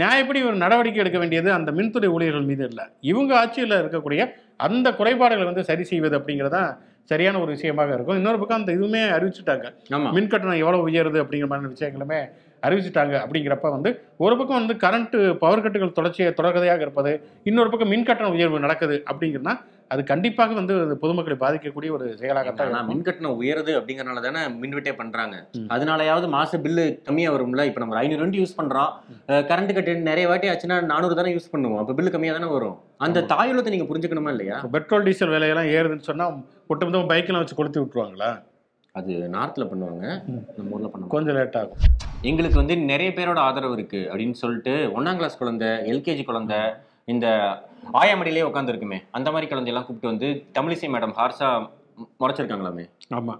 நியாயப்படி 0.00 0.40
ஒரு 0.48 0.56
நடவடிக்கை 0.62 1.00
எடுக்க 1.02 1.18
வேண்டியது 1.22 1.50
அந்த 1.58 1.70
மின்துறை 1.78 2.08
ஊழியர்கள் 2.14 2.48
மீது 2.50 2.64
இல்லை. 2.70 2.84
இவங்க 3.10 3.32
ஆட்சியில் 3.40 3.76
இருக்கக்கூடிய 3.82 4.20
அந்த 4.66 4.88
குறைபாடுகளை 4.98 5.46
வந்து 5.50 5.64
சரி 5.70 5.84
செய்வது 5.90 6.14
அப்படிங்கிறதான் 6.18 6.70
சரியான 7.10 7.40
ஒரு 7.44 7.50
விஷயமாக 7.56 7.94
இருக்கும். 7.96 8.18
இன்னொரு 8.20 8.38
பக்கம் 8.38 8.60
அந்த 8.60 8.72
இதுவுமே 8.76 9.02
அறிவிச்சுட்டாங்க. 9.16 9.66
மின் 10.16 10.30
கட்டணம் 10.34 10.62
எவ்வளவு 10.64 10.86
உயருது 10.88 11.18
அப்படிங்கிற 11.24 11.50
மாதிரி 11.52 11.74
விஷயங்களுமே 11.76 12.20
அறிவிச்சிட்டாங்க 12.66 13.14
அப்படிங்கிறப்ப 13.24 13.68
வந்து 13.74 13.90
ஒரு 14.24 14.34
பக்கம் 14.38 14.58
வந்து 14.60 14.74
கரண்ட் 14.82 15.14
பவர் 15.42 15.62
கட்டுகள் 15.64 15.98
தொடர்ச்சியாக 15.98 16.34
தொடர்கதையாக 16.38 16.80
இருப்பது 16.86 17.12
இன்னொரு 17.50 17.70
பக்கம் 17.72 17.92
மின் 17.92 18.08
கட்டண 18.08 18.30
உயர்வு 18.36 18.64
நடக்குது 18.64 18.96
அப்படிங்கிறனா 19.10 19.54
அது 19.92 20.02
கண்டிப்பாக 20.10 20.52
வந்து 20.58 20.74
பொதுமக்களை 21.02 21.36
பாதிக்கக்கூடிய 21.40 21.90
ஒரு 21.96 22.06
செயலாகத்தான் 22.20 22.66
ஆனா 22.66 22.76
இருக்கும். 22.76 22.90
மின் 22.90 23.06
கட்டணம் 23.06 23.38
உயருது 23.40 23.72
அப்படிங்கறனால 23.78 24.20
தானே 24.26 24.42
மின்வெட்டே 24.60 24.92
பண்றாங்க. 25.00 25.36
அதனாலயாவது 25.74 26.26
மாச 26.36 26.60
பில்லு 26.66 26.84
கம்மியா 27.08 27.32
வரும்ல. 27.36 27.64
இப்ப 27.70 27.80
நம்ம 27.82 27.96
ஐநூறு 28.02 28.22
யூனிட் 28.22 28.38
யூஸ் 28.42 28.56
பண்றோம். 28.60 28.92
கரண்ட் 29.50 29.74
கட்டு 29.78 29.96
நிறைய 30.10 30.28
வாட்டி 30.32 30.52
ஆச்சுன்னா 30.52 30.78
நானூறு 30.92 31.18
தானே 31.20 31.34
யூஸ் 31.36 31.52
பண்ணுவோம். 31.54 31.80
அப்ப 31.82 31.96
பில்லு 31.98 32.14
கம்மியா 32.16 32.34
தானே 32.38 32.50
வரும். 32.56 32.78
அந்த 33.06 33.24
தாயுள்ளத்தை 33.34 33.72
நீங்க 33.76 33.88
புரிஞ்சுக்கணுமா 33.90 34.32
இல்லையா? 34.36 34.58
பெட்ரோல் 34.76 35.06
டீசல் 35.08 35.34
விலையெல்லாம் 35.36 35.72
ஏறுதுன்னு 35.76 36.08
சொன்னா 36.12 36.26
ஒட்டுமொத்தமாக 36.72 37.08
பைக்கெல்லாம் 37.10 37.42
வச்சு 37.42 37.56
கொளுத்தி 37.58 37.78
விட்டுருவாங்களா? 37.80 38.28
அது 38.98 39.12
நார்த்ல 39.34 39.64
பண்ணுவாங்க. 39.70 40.04
நம்ம 40.56 40.74
ஊர்ல 40.76 40.88
பண்ணுவாங்க. 40.90 41.12
கொஞ்சம் 41.14 41.36
லேட் 41.38 41.58
ஆகும். 41.60 41.80
எங்களுக்கு 42.30 42.60
வந்து 42.60 42.74
நிறைய 42.90 43.10
பேரோட 43.16 43.38
ஆதரவு 43.48 43.76
இருக்கு 43.78 44.00
அப்படின்னு 44.10 44.36
சொல்லிட்டு 44.42 44.72
ஒன்னாம் 44.96 45.18
கிளாஸ் 45.20 45.38
குழந்தை 45.40 45.68
எல்கேஜி 45.92 46.24
குழந்தை 46.30 46.58
இந்த 47.12 47.26
ஆயாமடியிலே 48.00 48.42
உட்காந்துருக்குமே 48.48 48.98
அந்த 49.18 49.28
மாதிரி 49.34 49.46
குழந்தையெல்லாம் 49.52 49.86
கூப்பிட்டு 49.86 50.12
வந்து 50.12 50.28
தமிழிசை 50.56 50.88
மேடம் 50.94 51.14
ஹார்ஸா 51.18 51.48
முறைச்சிருக்காங்களாமே. 52.22 52.84
ஆமா. 53.18 53.34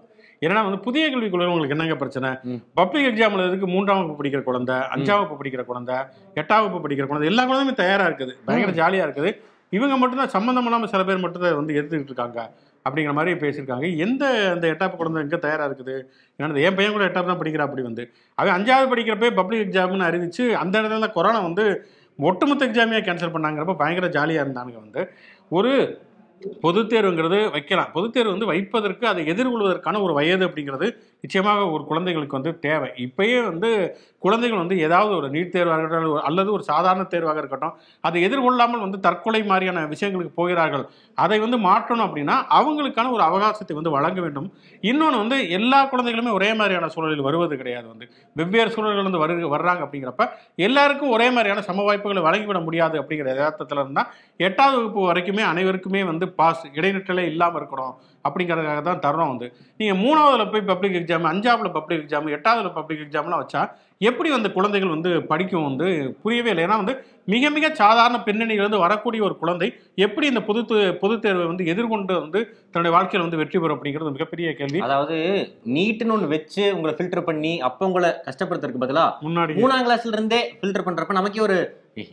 ஏன்னா 0.47 0.63
வந்து 0.67 0.81
புதிய 0.87 1.05
கல்விக் 1.13 1.33
கொள்கை 1.33 1.51
உங்களுக்கு 1.53 1.75
என்னங்க 1.77 1.97
பிரச்சனை. 2.03 2.31
பப்ளிக் 2.79 3.09
எக்ஸாம்ல 3.11 3.47
இருக்கு 3.51 3.67
மூன்றாம் 3.75 4.01
வகுப்பு 4.01 4.19
படிக்கிற 4.21 4.43
குழந்தை 4.49 4.77
அஞ்சாம் 4.95 5.21
வகுப்பு 5.21 5.39
படிக்கிற 5.41 5.65
குழந்தை 5.71 5.97
எட்டாம் 6.41 6.63
வகுப்பு 6.65 6.81
படிக்கிற 6.85 7.07
குழந்தை 7.11 7.29
எல்லா 7.33 7.45
குழந்தையுமே 7.51 7.75
தயாரா 7.83 8.07
இருக்குது. 8.11 8.35
பயங்கர 8.47 8.75
ஜாலியா 8.81 9.05
இருக்குது. 9.07 9.33
இவங்க 9.79 9.97
மட்டும்தான் 10.03 10.35
சம்மந்தம் 10.37 10.67
இல்லாம 10.69 10.89
சில 10.93 11.03
பேர் 11.09 11.25
மட்டும் 11.25 11.43
தான் 11.43 11.59
வந்து 11.61 11.77
எடுத்துக்கிட்டு 11.79 12.13
இருக்காங்க. 12.13 12.41
அப்படிங்கிற 12.89 13.13
மாதிரி 13.13 13.33
பேசியிருக்காங்க. 13.39 13.97
எந்த 13.97 14.51
அந்த 14.51 14.67
எட்டாப்பு 14.69 14.97
குழந்தை 14.97 15.23
எங்கே 15.23 15.39
தயாராக 15.39 15.75
இருக்குது? 15.75 15.97
ஏன்னா 16.39 16.63
என் 16.63 16.75
பையன் 16.75 16.93
கூட 16.93 17.05
எட்டாப் 17.05 17.27
தான் 17.27 17.39
படிக்கிறா 17.39 17.59
அப்படி 17.59 17.83
வந்து. 17.83 18.11
அவன் 18.35 18.55
அஞ்சாவது 18.55 18.91
படிக்கிறப்பே 18.93 19.35
பப்ளிக் 19.35 19.69
எக்ஸாம்னு 19.69 20.09
அறிவிச்சு 20.11 20.53
அந்த 20.53 20.81
இடத்துல 20.81 21.01
தான் 21.01 21.13
கொரோனா 21.13 21.41
வந்து 21.41 21.89
ஒட்டுமொத்த 22.19 22.67
எக்ஸாமையாக 22.67 23.05
கேன்சல் 23.09 23.35
பண்ணாங்கிறப்ப 23.35 23.75
பயங்கர 23.75 24.09
ஜாலியாக 24.09 24.49
இருந்தானுங்க 24.49 24.81
வந்து. 24.81 25.11
ஒரு 25.49 26.01
பொதுத் 26.61 26.93
தேர்வுங்கிறது 26.93 27.51
வைக்கலாம். 27.51 27.93
பொதுத் 27.93 28.13
தேர்வு 28.13 28.31
வந்து 28.31 28.47
வைப்பதற்கு 28.47 29.07
அதை 29.07 29.27
எதிர்கொள்வதற்கான 29.27 30.03
ஒரு 30.03 30.13
வயது 30.13 30.49
அப்படிங்கிறது 30.49 30.97
நிச்சயமாக 31.25 31.67
ஒரு 31.71 31.83
குழந்தைகளுக்கு 31.85 32.39
வந்து 32.39 32.53
தேவை. 32.59 32.89
இப்பயே 33.07 33.39
வந்து 33.49 33.71
குழந்தைகள் 34.23 34.63
வந்து 34.63 34.77
ஏதாவது 34.87 35.13
ஒரு 35.17 35.29
நீட் 35.35 35.53
தேர்வாக 35.55 35.83
இருக்கட்டும் 35.83 36.27
அல்லது 36.29 36.51
ஒரு 36.53 36.65
சாதாரண 36.71 37.03
தேர்வாக 37.13 37.39
இருக்கட்டும் 37.43 37.75
அதை 38.05 38.19
எதிர்கொள்ளாமல் 38.27 38.85
வந்து 38.87 38.99
தற்கொலை 39.01 39.41
மாதிரியான 39.51 39.85
விஷயங்களுக்கு 39.93 40.33
போகிறார்கள். 40.41 40.85
அதை 41.19 41.39
வந்து 41.39 41.59
மாற்றணும் 41.69 42.07
அப்படின்னா 42.07 42.37
அவங்களுக்கான 42.59 43.13
ஒரு 43.17 43.25
அவகாசத்தை 43.29 43.77
வந்து 43.79 43.95
வழங்க 43.97 44.21
வேண்டும். 44.21 44.49
இன்னொன்று 44.83 45.23
வந்து 45.23 45.39
எல்லா 45.59 45.81
குழந்தைகளுமே 45.93 46.33
ஒரே 46.39 46.51
மாதிரியான 46.55 46.91
சூழலில் 46.97 47.27
வருவது 47.29 47.57
கிடையாது 47.63 47.87
வந்து. 47.89 48.07
வெவ்வேறு 48.37 48.75
சூழல்கள் 48.77 49.09
வந்து 49.09 49.23
வரு 49.25 49.39
வர்றாங்க 49.55 49.83
அப்படிங்கிறப்ப 49.87 50.27
எல்லாருக்கும் 50.69 51.15
ஒரே 51.17 51.29
மாதிரியான 51.37 51.65
சம 51.71 51.83
வாய்ப்புகளை 51.83 52.23
வழங்கிவிட 52.29 52.61
முடியாது 52.61 52.97
அப்படிங்கிற 53.03 53.29
யதார்த்தத்தில் 53.35 53.83
இருந்தால் 53.85 54.11
எட்டாவது 54.41 54.77
வகுப்பு 54.79 55.01
வரைக்குமே 55.11 55.45
அனைவருக்குமே 55.53 56.03
வந்து 56.05 56.27
பாஸ் 56.41 56.65
இடைநிற்றலே 56.75 57.25
இல்லாமல் 57.33 57.61
இருக்கணும் 57.61 57.95
அப்படிங்கிறதுக்காக 58.25 58.83
தான் 58.83 59.03
தரோம் 59.07 59.29
வந்து. 59.29 59.47
நீங்கள் 59.77 60.01
மூணாவதுல 60.05 60.51
போய் 60.51 60.69
பப்ளிக் 60.73 60.99
எக்ஸாம் 61.01 61.31
அஞ்சாவதுல 61.33 61.71
பப்ளிக் 61.73 62.03
எக்ஸாம் 62.05 62.35
எட்டாவதுல 62.37 62.73
பப்ளிக் 62.73 63.05
எக்ஸாம்லாம் 63.07 63.43
வச்சா 63.45 63.63
எப்படி 64.01 64.29
வந்து 64.31 64.49
குழந்தைகள் 64.53 64.93
வந்து 64.93 65.11
படிக்கும் 65.23 65.65
வந்து 65.65 65.87
புரியவே 66.23 66.51
இல்லை. 66.53 66.63
ஏன்னா 66.67 66.77
வந்து 66.83 66.93
மிக 67.29 67.51
மிக 67.51 67.67
சாதாரண 67.75 68.19
பின்னணியிலிருந்து 68.27 68.79
வரக்கூடிய 68.79 69.21
ஒரு 69.23 69.35
குழந்தை 69.37 69.67
எப்படி 69.99 70.27
இந்த 70.27 70.41
பொது 70.43 70.61
பொதுத் 71.03 71.23
தேர்வை 71.25 71.45
வந்து 71.47 71.65
எதிர்கொண்டு 71.73 72.15
வந்து 72.21 72.41
தன்னுடைய 72.73 72.93
வாழ்க்கையில் 72.97 73.25
வந்து 73.27 73.41
வெற்றி 73.41 73.59
பெறும் 73.59 73.77
அப்படிங்கிறது 73.77 74.15
மிகப்பெரிய 74.17 74.49
கேள்வி. 74.53 74.81
அதாவது 74.81 75.17
நீட்னு 75.75 76.15
ஒன்று 76.15 76.33
வச்சு 76.35 76.65
உங்களை 76.77 76.95
ஃபில்டர் 76.99 77.27
பண்ணி 77.29 77.53
அப்போ 77.61 77.89
உங்களை 77.91 78.11
கஷ்டப்படுத்துறதுக்கு 78.29 78.85
பதிலா 78.85 79.05
முன்னாடி. 79.27 79.55
மூணாம் 79.61 79.85
கிளாஸ்ல 79.89 80.17
இருந்தே 80.17 80.41
ஃபில்டர் 80.61 80.87
பண்றப்ப 80.89 81.19
நமக்கே 81.21 81.45
ஒரு 81.49 81.59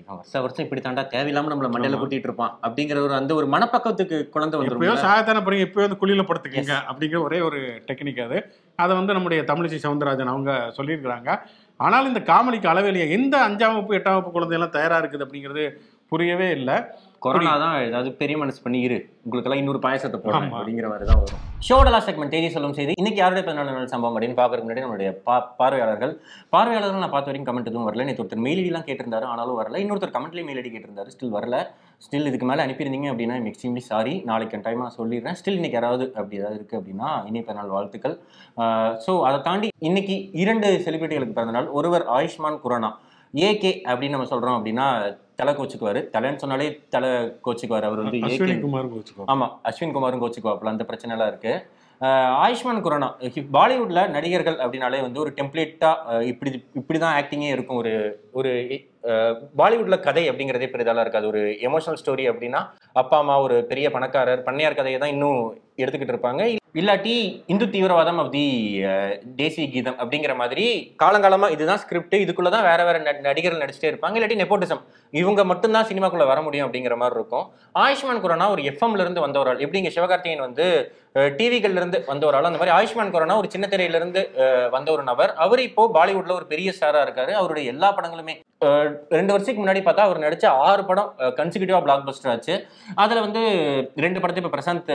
வருஷம் 0.10 0.44
வருஷம் 0.44 0.66
இப்படி 0.66 0.82
தாண்டா 0.82 1.04
தேவையில்லாம 1.12 1.50
நம்மள 1.52 1.68
மண்டையில. 1.74 1.98
கூட்டிட்டு 2.00 2.28
இருப்பான். 2.30 2.54
அப்படிங்கிற 2.66 2.98
ஒரு 3.04 3.14
அந்த 3.14 3.32
ஒரு 3.36 3.48
மனப்பக்கத்துக்கு 3.48 4.18
குழந்தை 4.30 4.56
எப்பயோ 4.60 4.72
வந்துரும் 4.80 5.04
சாயத்தான 5.06 5.44
பாருங்க 5.44 5.66
எப்பயோ 5.68 5.86
வந்து 5.88 6.00
குழியில 6.02 6.26
படுத்துக்கங்க 6.30 6.76
அப்படிங்கிற 6.90 7.20
ஒரே 7.22 7.40
ஒரு 7.40 7.60
டெக்னிக் 7.90 8.24
அது. 8.26 8.40
அதை 8.80 8.94
வந்து 8.96 9.14
நம்முடைய 9.14 9.42
தமிழிசை 9.52 9.80
சவுந்தரராஜன் 9.86 10.34
அவங்க 10.34 10.52
சொல்லியிருக்கிறாங்க. 10.78 11.30
ஆனால் 11.80 12.08
இந்த 12.08 12.22
காமெடிக்கு 12.30 12.72
அளவிலேயே 12.72 13.08
எந்த 13.18 13.36
அஞ்சாம் 13.48 13.74
வகுப்பு 13.74 13.98
எட்டாம் 13.98 14.16
வகுப்பு 14.16 14.32
குழந்தையெல்லாம் 14.32 14.76
தயாராக 14.78 15.02
இருக்குது 15.02 15.26
அப்படிங்கிறது 15.26 15.66
புரியவே 16.12 16.48
இல்லை. 16.58 16.76
கொரோனா 17.26 17.54
தான் 17.64 17.76
ஏதாவது 17.88 18.10
பெரிய 18.20 18.36
மனசு 18.42 18.60
பண்ணி 18.64 18.80
இரு. 18.88 18.98
உங்களுக்கு 19.26 19.48
எல்லாம் 19.50 19.62
இன்னொரு 19.62 19.80
பாயசத்தை 19.86 20.18
போடுறேன் 20.24 20.46
ஆமா. 20.48 20.58
அப்படிங்கிற 20.60 20.88
மாதிரி 20.92 21.06
தான் 21.10 21.20
வரும். 21.22 21.42
ஷோட 21.68 21.88
லாஸ்ட் 21.94 22.10
செக்மெண்ட் 22.10 22.34
தேதி 22.36 22.50
சொல்லும் 22.56 22.76
செய்தி. 22.78 22.94
இன்னைக்கு 23.02 23.20
யாருடைய 23.22 23.44
பிறந்தநாள் 23.46 23.78
நாள் 23.78 23.92
சம்பவம் 23.94 24.16
அப்படின்னு 24.16 24.38
பார்க்கறதுக்கு 24.40 24.68
முன்னாடி 24.68 24.84
நம்மளுடைய 24.86 25.12
பா 25.28 25.36
பார்வையாளர்கள். 25.60 26.14
பார்வையாளர்கள் 26.56 27.04
நான் 27.04 27.14
பார்த்த 27.16 27.32
வரைக்கும் 27.32 27.50
கமெண்ட் 27.50 27.70
எதுவும் 27.72 27.88
வரல. 27.90 28.06
நேற்று 28.10 28.24
ஒருத்தர் 28.24 28.44
மெயில் 28.48 28.62
ஐடிலாம் 28.64 28.88
கேட்டிருந்தாரு 28.90 29.28
ஆனாலும் 29.32 29.60
வரல. 29.62 29.82
இன்னொருத்தர் 29.86 30.16
கமெண்ட்லேயே 30.18 30.48
மெயில் 30.50 30.62
ஐடி 30.64 30.72
கேட்டிருந்தாரு. 30.76 31.12
ஸ்டில் 31.16 31.36
வரல. 31.38 31.58
ஸ்டில் 32.06 32.30
இதுக்கு 32.32 32.50
மேலே 32.52 32.64
அனுப்பியிருந்தீங்க 32.66 33.10
அப்படின்னா 33.14 33.38
எக்ஸ்ட்ரீம்லி 33.52 33.84
சாரி 33.92 34.16
நாளைக்கு 34.32 34.64
டைமாக 34.68 34.92
சொல்லிடுறேன். 34.98 35.38
ஸ்டில் 35.42 35.60
இன்னைக்கு 35.60 35.80
யாராவது 35.80 36.06
அப்படி 36.18 36.40
ஏதாவது 36.42 36.60
இருக்குது 36.60 36.80
அப்படின்னா 36.82 37.10
இனி 37.30 37.42
பிறநாள் 37.48 37.76
வாழ்த்துக்கள். 37.76 38.18
ஸோ 39.06 39.14
அதை 39.30 39.40
தாண்டி 39.48 39.70
இன்னைக்கு 39.90 40.18
இரண்டு 40.44 40.70
செலிபிரிட்டிகளுக்கு 40.88 41.38
பிறந்தநாள். 41.40 41.70
ஒருவர் 41.80 42.06
ஆயுஷ்மான் 42.18 42.64
குரானா 42.66 42.92
ஏகே 43.34 43.72
அப்படின்னு 43.90 44.16
நம்ம 44.16 44.30
சொல்றோம் 44.34 44.58
அப்படின்னா 44.58 44.86
தலை 45.40 45.52
கோச்சுக்குவாரு. 45.56 46.00
தலைன்னு 46.14 46.42
சொன்னாலே 46.44 46.68
தலை 46.94 47.10
கோச்சுக்குவார். 47.46 47.88
அவர் 47.90 48.02
வந்து 48.02 48.20
அஸ்வினி 48.28 48.56
ஆமா 49.34 49.48
அஸ்வின் 49.70 49.96
குமாரும் 49.98 50.24
கோச்சுக்குவாப்புல. 50.24 50.74
அந்த 50.74 50.86
பிரச்சனை 50.92 51.14
எல்லாம் 51.16 51.32
இருக்கு 51.34 51.54
ஆயுஷ்மான் 52.46 52.82
குரானா 52.86 53.08
பாலிவுட்ல 53.56 54.02
நடிகர்கள் 54.16 54.58
அப்படின்னாலே 54.64 55.00
வந்து 55.06 55.20
ஒரு 55.24 55.32
டெம்ப்ளேட்டா 55.38 55.92
இப்படி 56.32 56.52
இப்படிதான் 56.80 57.16
ஆக்டிங்கே 57.20 57.50
இருக்கும். 57.56 57.80
ஒரு 57.82 57.94
ஒரு 58.40 58.52
பாலிவுட்ல 59.62 59.98
கதை 60.08 60.26
அப்படிங்கிறதே 60.32 60.70
பெரிதாலாம் 60.74 61.06
இருக்காது. 61.06 61.30
ஒரு 61.34 61.42
எமோஷனல் 61.70 62.02
ஸ்டோரி 62.02 62.26
அப்படின்னா 62.34 62.62
அப்பா 63.02 63.18
அம்மா 63.24 63.38
ஒரு 63.46 63.58
பெரிய 63.72 63.88
பணக்காரர் 63.96 64.46
பண்ணையார் 64.50 64.80
கதையை 64.80 65.00
தான் 65.04 65.16
இன்னும் 65.16 65.42
எடுத்துக்கிட்டு 65.82 66.14
இருப்பாங்க. 66.16 66.44
இல்லாட்டி 66.80 67.14
இந்து 67.54 67.66
தீவிரவாதம் 67.74 68.20
அப்படி 68.22 68.42
தி 69.26 69.36
தேசிய 69.42 69.66
கீதம் 69.74 69.98
அப்படிங்கிற 70.02 70.34
மாதிரி 70.42 70.66
காலங்காலமாக 71.04 71.56
இதுதான் 71.56 71.82
ஸ்கிரிப்ட் 71.84 72.16
இதுக்குள்ள 72.24 72.50
தான் 72.56 72.66
வேற 72.70 72.82
வேற 72.88 72.98
நடிகர்கள் 73.28 73.64
நடிச்சிட்டே 73.64 73.90
இருப்பாங்க. 73.92 74.18
இல்லாட்டி 74.18 74.40
நெப்போட்டிசம் 74.42 74.82
இவங்க 75.22 75.44
மட்டும்தான் 75.52 75.88
சினிமாக்குள்ளே 75.92 76.28
வர 76.32 76.42
முடியும் 76.48 76.66
அப்படிங்கிற 76.68 76.96
மாதிரி 77.02 77.18
இருக்கும். 77.20 77.46
ஆயுஷ்மான் 77.84 78.24
குரானா 78.26 78.48
ஒரு 78.56 78.64
எஃப்எம்ல 78.72 79.04
இருந்து 79.06 79.24
எப்படி 79.66 79.82
இங்கே 79.82 79.94
சிவகார்த்திகேயன் 79.98 80.46
வந்து 80.48 80.68
டிவிகள்ல 81.38 81.82
இருந்து 81.82 82.00
அந்த 82.12 82.58
மாதிரி 82.60 82.76
ஆயுஷ்மான் 82.78 83.14
குரானா 83.16 83.38
ஒரு 83.42 83.50
சின்ன 83.54 83.66
திரையிலேருந்து 83.72 84.24
வந்த 84.76 84.90
ஒரு 84.96 85.06
நபர். 85.12 85.32
அவர் 85.46 85.62
இப்போ 85.70 85.86
பாலிவுட்ல 86.00 86.38
ஒரு 86.40 86.48
பெரிய 86.54 86.74
ஸ்டாராக 86.78 87.06
இருக்காரு. 87.08 87.32
அவருடைய 87.42 87.72
எல்லா 87.74 87.90
படங்களுமே 87.98 88.36
ரெண்டு 89.16 89.32
வருஷத்துக்கு 89.34 89.62
முன்னாடி 89.64 89.82
பார்த்தா 89.86 90.06
அவர் 90.08 90.22
நடிச்ச 90.24 90.46
ஆறு 90.68 90.84
படம் 90.86 91.10
கன்சிக்யூட்டிவா 91.40 91.80
பிளாக் 91.86 92.06
பஸ்டர் 92.08 92.32
ஆச்சு. 92.32 92.54
அதுல 93.04 93.22
வந்து 93.26 93.42
ரெண்டு 94.06 94.22
படத்தை 94.22 94.42
இப்ப 94.44 94.52
பிரசாந்த் 94.56 94.90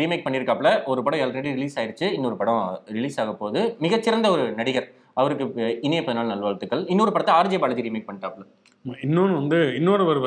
ரீமேக் 0.00 0.24
பண்ணியிருக்காப்ல 0.26 0.70
ஒரு 0.92 1.02
படம் 1.06 1.22
ஆல்ரெடி 1.26 1.52
ரிலீஸ் 1.58 1.78
ஆயிருச்சு 1.80 2.08
இன்னொரு 2.16 2.36
படம் 2.40 2.60
ரிலீஸ் 2.96 3.18
ஆக 3.22 3.32
போகுது. 3.42 3.62
மிகச்சிறந்த 3.84 4.30
ஒரு 4.34 4.44
நடிகர். 4.60 4.88
அவருக்கு 5.20 5.44
இனிய 5.86 6.02
பிறநாள் 6.04 6.32
நல்வாழ்த்துக்கள். 6.32 6.82
இன்னொரு 6.92 7.12
படத்தை 7.14 7.32
ஆர்ஜே 7.38 7.60
பாலாஜி 7.62 7.86
ரீமேக் 7.88 8.08
பண்ணிட்டாப்ல 8.10 8.44
இன்னொன்று 9.06 9.34
வந்து 9.40 9.58
இன்னொருவர் 9.78 10.20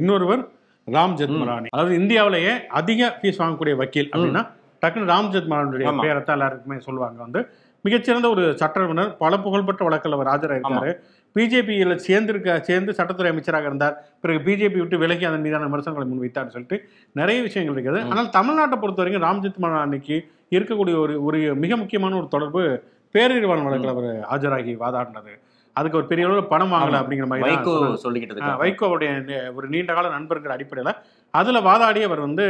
இன்னொருவர் 0.00 0.44
ராம் 0.88 1.18
ஜெத்மலானி. 1.18 1.68
அதாவது 1.74 1.94
இந்தியாவிலேயே 2.02 2.54
அதிக 2.80 3.10
ஃபீஸ் 3.18 3.40
வாங்கக்கூடிய 3.42 3.74
வக்கீல் 3.82 4.10
அப்படின்னா 4.12 4.42
டக்குனு 4.82 5.10
ராம் 5.12 5.28
ஜெத்மலானுடைய 5.34 5.90
ஆமா. 5.90 6.02
பேரை 6.06 6.20
தான் 6.22 6.36
எல்லாருக்குமே 6.38 6.76
சொல்லுவாங்க. 6.86 7.18
வந்து 7.26 7.40
மிகச்சிறந்த 7.84 8.26
ஒரு 8.34 8.42
சட்டநிபுணர் 8.60 9.10
பல 9.22 9.32
புகழ்பெற்ற 9.44 9.82
வழக்கில் 9.86 10.16
அவர் 10.16 10.30
ஆஜராயிருக்காரு 10.34 10.92
பிஜேபியில் 11.36 11.94
சேர்ந்திருக்க 12.06 12.60
சேர்ந்து 12.60 12.92
சட்டத்துறை 12.98 13.30
அமைச்சராக 13.32 13.70
இருந்தார் 13.70 13.94
பிறகு 14.20 14.40
பிஜேபி 14.46 14.78
விட்டு 14.80 14.98
விலகி 14.98 15.24
அதன் 15.24 15.44
மீதான 15.46 15.66
விமர்சனங்களை 15.66 16.06
முன்வைத்தார்னு 16.10 16.54
சொல்லிட்டு 16.56 16.76
நிறைய 17.12 17.38
விஷயங்கள் 17.42 17.76
இருக்குது. 17.76 18.02
ஆனால் 18.10 18.30
தமிழ்நாட்டை 18.30 18.76
பொறுத்த 18.78 19.02
வரைக்கும் 19.02 19.26
ராம் 19.26 19.42
ஜெத்மலானிக்கு 19.44 20.18
இருக்கக்கூடிய 20.52 20.96
ஒரு 21.04 21.14
ஒரு 21.24 21.40
மிக 21.54 21.76
முக்கியமான 21.76 22.16
ஒரு 22.16 22.28
தொடர்பு 22.28 22.62
பேரறிவாளன் 23.14 23.66
வழக்கில் 23.68 23.94
அவர் 23.94 24.10
ஆஜராகி 24.34 24.72
வாதாடினது 24.78 25.34
அதுக்கு 25.76 25.98
ஒரு 25.98 26.06
பெரிய 26.06 26.26
அளவில் 26.26 26.50
பணம் 26.52 26.72
வாங்கல. 26.72 26.98
அப்படிங்கிற 27.02 27.26
மாதிரி 27.28 27.44
வைகோ. 27.46 27.72
சொல்லிக்கிட்டு. 28.02 28.50
வைகோவுடைய 28.60 29.10
ஒரு 29.54 29.66
நீண்ட 29.68 29.92
கால 29.94 30.08
நண்பர்கள் 30.08 30.54
அடிப்படையில் 30.56 30.92
அதில் 31.34 31.66
வாதாடி 31.68 32.00
அவர் 32.02 32.20
வந்து 32.20 32.44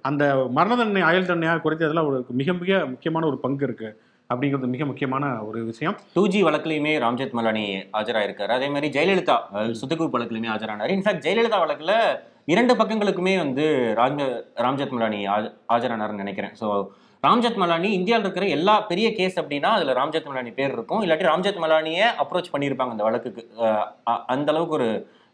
அந்த 0.00 0.24
மரண 0.50 0.72
தண்டனை 0.76 1.02
ஆயுள் 1.02 1.30
தண்டனையாக 1.30 1.62
குறைத்ததில் 1.64 2.02
அவருக்கு 2.02 2.34
மிக 2.34 2.52
மிக 2.60 2.78
முக்கியமான 2.86 3.26
ஒரு 3.26 3.38
பங்கு 3.38 3.64
இருக்கு 3.64 3.88
அப்படிங்கிறது 4.30 4.66
மிக 4.66 4.84
முக்கியமான 4.84 5.42
ஒரு 5.42 5.64
விஷயம். 5.64 5.94
டூ 6.12 6.26
ஜி 6.26 6.44
வழக்குலையுமே 6.44 6.92
ராம்ஜெத் 6.98 7.30
மலானி 7.30 7.62
ஆஜராயிருக்காரு. 7.92 8.48
அதே 8.48 8.68
மாதிரி 8.68 8.88
ஜெயலலிதா 8.88 9.36
அஹ், 9.52 9.70
சுத்தகுப் 9.72 10.14
வழக்குலையுமே 10.14 10.50
ஆஜரானாரு. 10.50 10.94
இன்ஃபேக்ட் 10.96 11.24
ஜெயலலிதா 11.26 11.58
வழக்குல 11.58 11.92
இரண்டு 12.44 12.74
பக்கங்களுக்குமே 12.74 13.36
வந்து 13.36 13.64
ராம் 13.96 14.20
ராம்ஜெத் 14.56 14.90
மலானி 14.90 15.28
ஆஜ- 15.28 15.54
ஆஜரானாருன்னு 15.68 16.22
நினைக்கிறேன். 16.22 16.52
ஸோ 16.60 16.68
ராம்ஜெத் 17.22 17.56
மலானி 17.56 17.92
இந்தியாவில் 17.92 18.24
இருக்கிற 18.24 18.46
எல்லா 18.48 18.80
பெரிய 18.82 19.14
கேஸ் 19.14 19.40
அப்படின்னா 19.40 19.70
அதுல 19.70 19.92
ராம்ஜெத் 19.92 20.24
மலானி 20.24 20.50
பேர் 20.50 20.72
இருக்கும். 20.72 21.02
இல்லாட்டி 21.02 21.26
ராம்ஜெத் 21.26 21.62
மலானியை 21.62 22.06
அப்ரோச் 22.22 22.52
பண்ணியிருப்பாங்க 22.52 22.90
அந்த 22.90 23.02
வழக்குக்கு. 23.02 23.42
அந்த 24.26 24.52
அளவுக்கு 24.52 24.74
ஒரு 24.74 24.88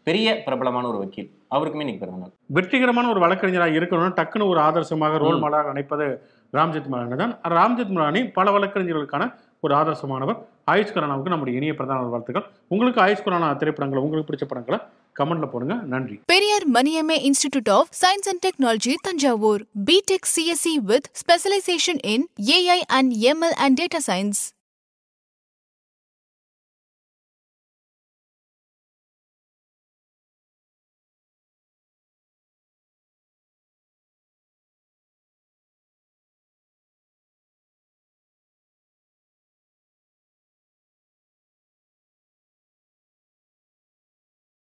பெரிய 0.07 0.41
பிரபலமான 0.43 0.87
ஒரு 0.87 0.97
வக்கீல். 0.97 1.29
அவருக்குமே 1.51 1.79
இன்னைக்கு 1.79 1.99
பிறந்தநாள். 1.99 2.33
வெற்றிகரமான 2.49 3.09
ஒரு 3.09 3.19
வழக்கறிஞராக 3.19 3.71
இருக்கணும்னா 3.71 4.11
டக்குன்னு 4.15 4.49
ஒரு 4.49 4.59
ஆதர்சமாக 4.59 5.17
ரோல். 5.17 5.39
மாடலாக 5.41 5.65
நினைப்பது 5.65 6.07
ராம்ஜெத் 6.53 6.87
மலானி 6.87 7.15
தான். 7.15 7.39
ராம்ஜெத் 7.43 7.89
மலானி 7.89 8.27
பல 8.27 8.51
வழக்கறிஞர்களுக்கான 8.51 9.33
ஒரு 9.59 9.75
ஆதர்சமானவர். 9.75 10.37
ஆயுஷ் 10.71 10.93
குரானாவுக்கு 10.93 11.27
நம்முடைய 11.27 11.59
இனிய 11.59 11.73
பிரதான 11.73 12.01
வாழ்த்துக்கள். 12.01 12.45
உங்களுக்கு 12.67 13.01
ஆயுஷ் 13.01 13.25
குரானா 13.25 13.55
திரைப்படங்களை 13.55 14.05
உங்களுக்கு 14.05 14.33
பிடிச்ச 14.33 14.47
படங்களை 14.47 14.79
கமெண்ட்ல 15.19 15.49
போடுங்க. 15.49 15.73
நன்றி. 15.73 16.21
Periyar 16.25 16.69
Maniammai 16.71 17.29
institute 17.29 17.71
of 17.71 17.87
science 18.01 18.29
and 18.29 18.45
technology 18.47 18.93
Thanjavur. 19.01 19.61
B Tech 19.85 20.27
CSC 20.35 20.75
with 20.81 21.07
specialisation 21.21 21.99
in 22.03 22.27
AI 22.41 22.81
and 22.87 23.13
ML 23.13 23.57
and 23.57 23.81
data 23.81 24.11
science 24.11 24.53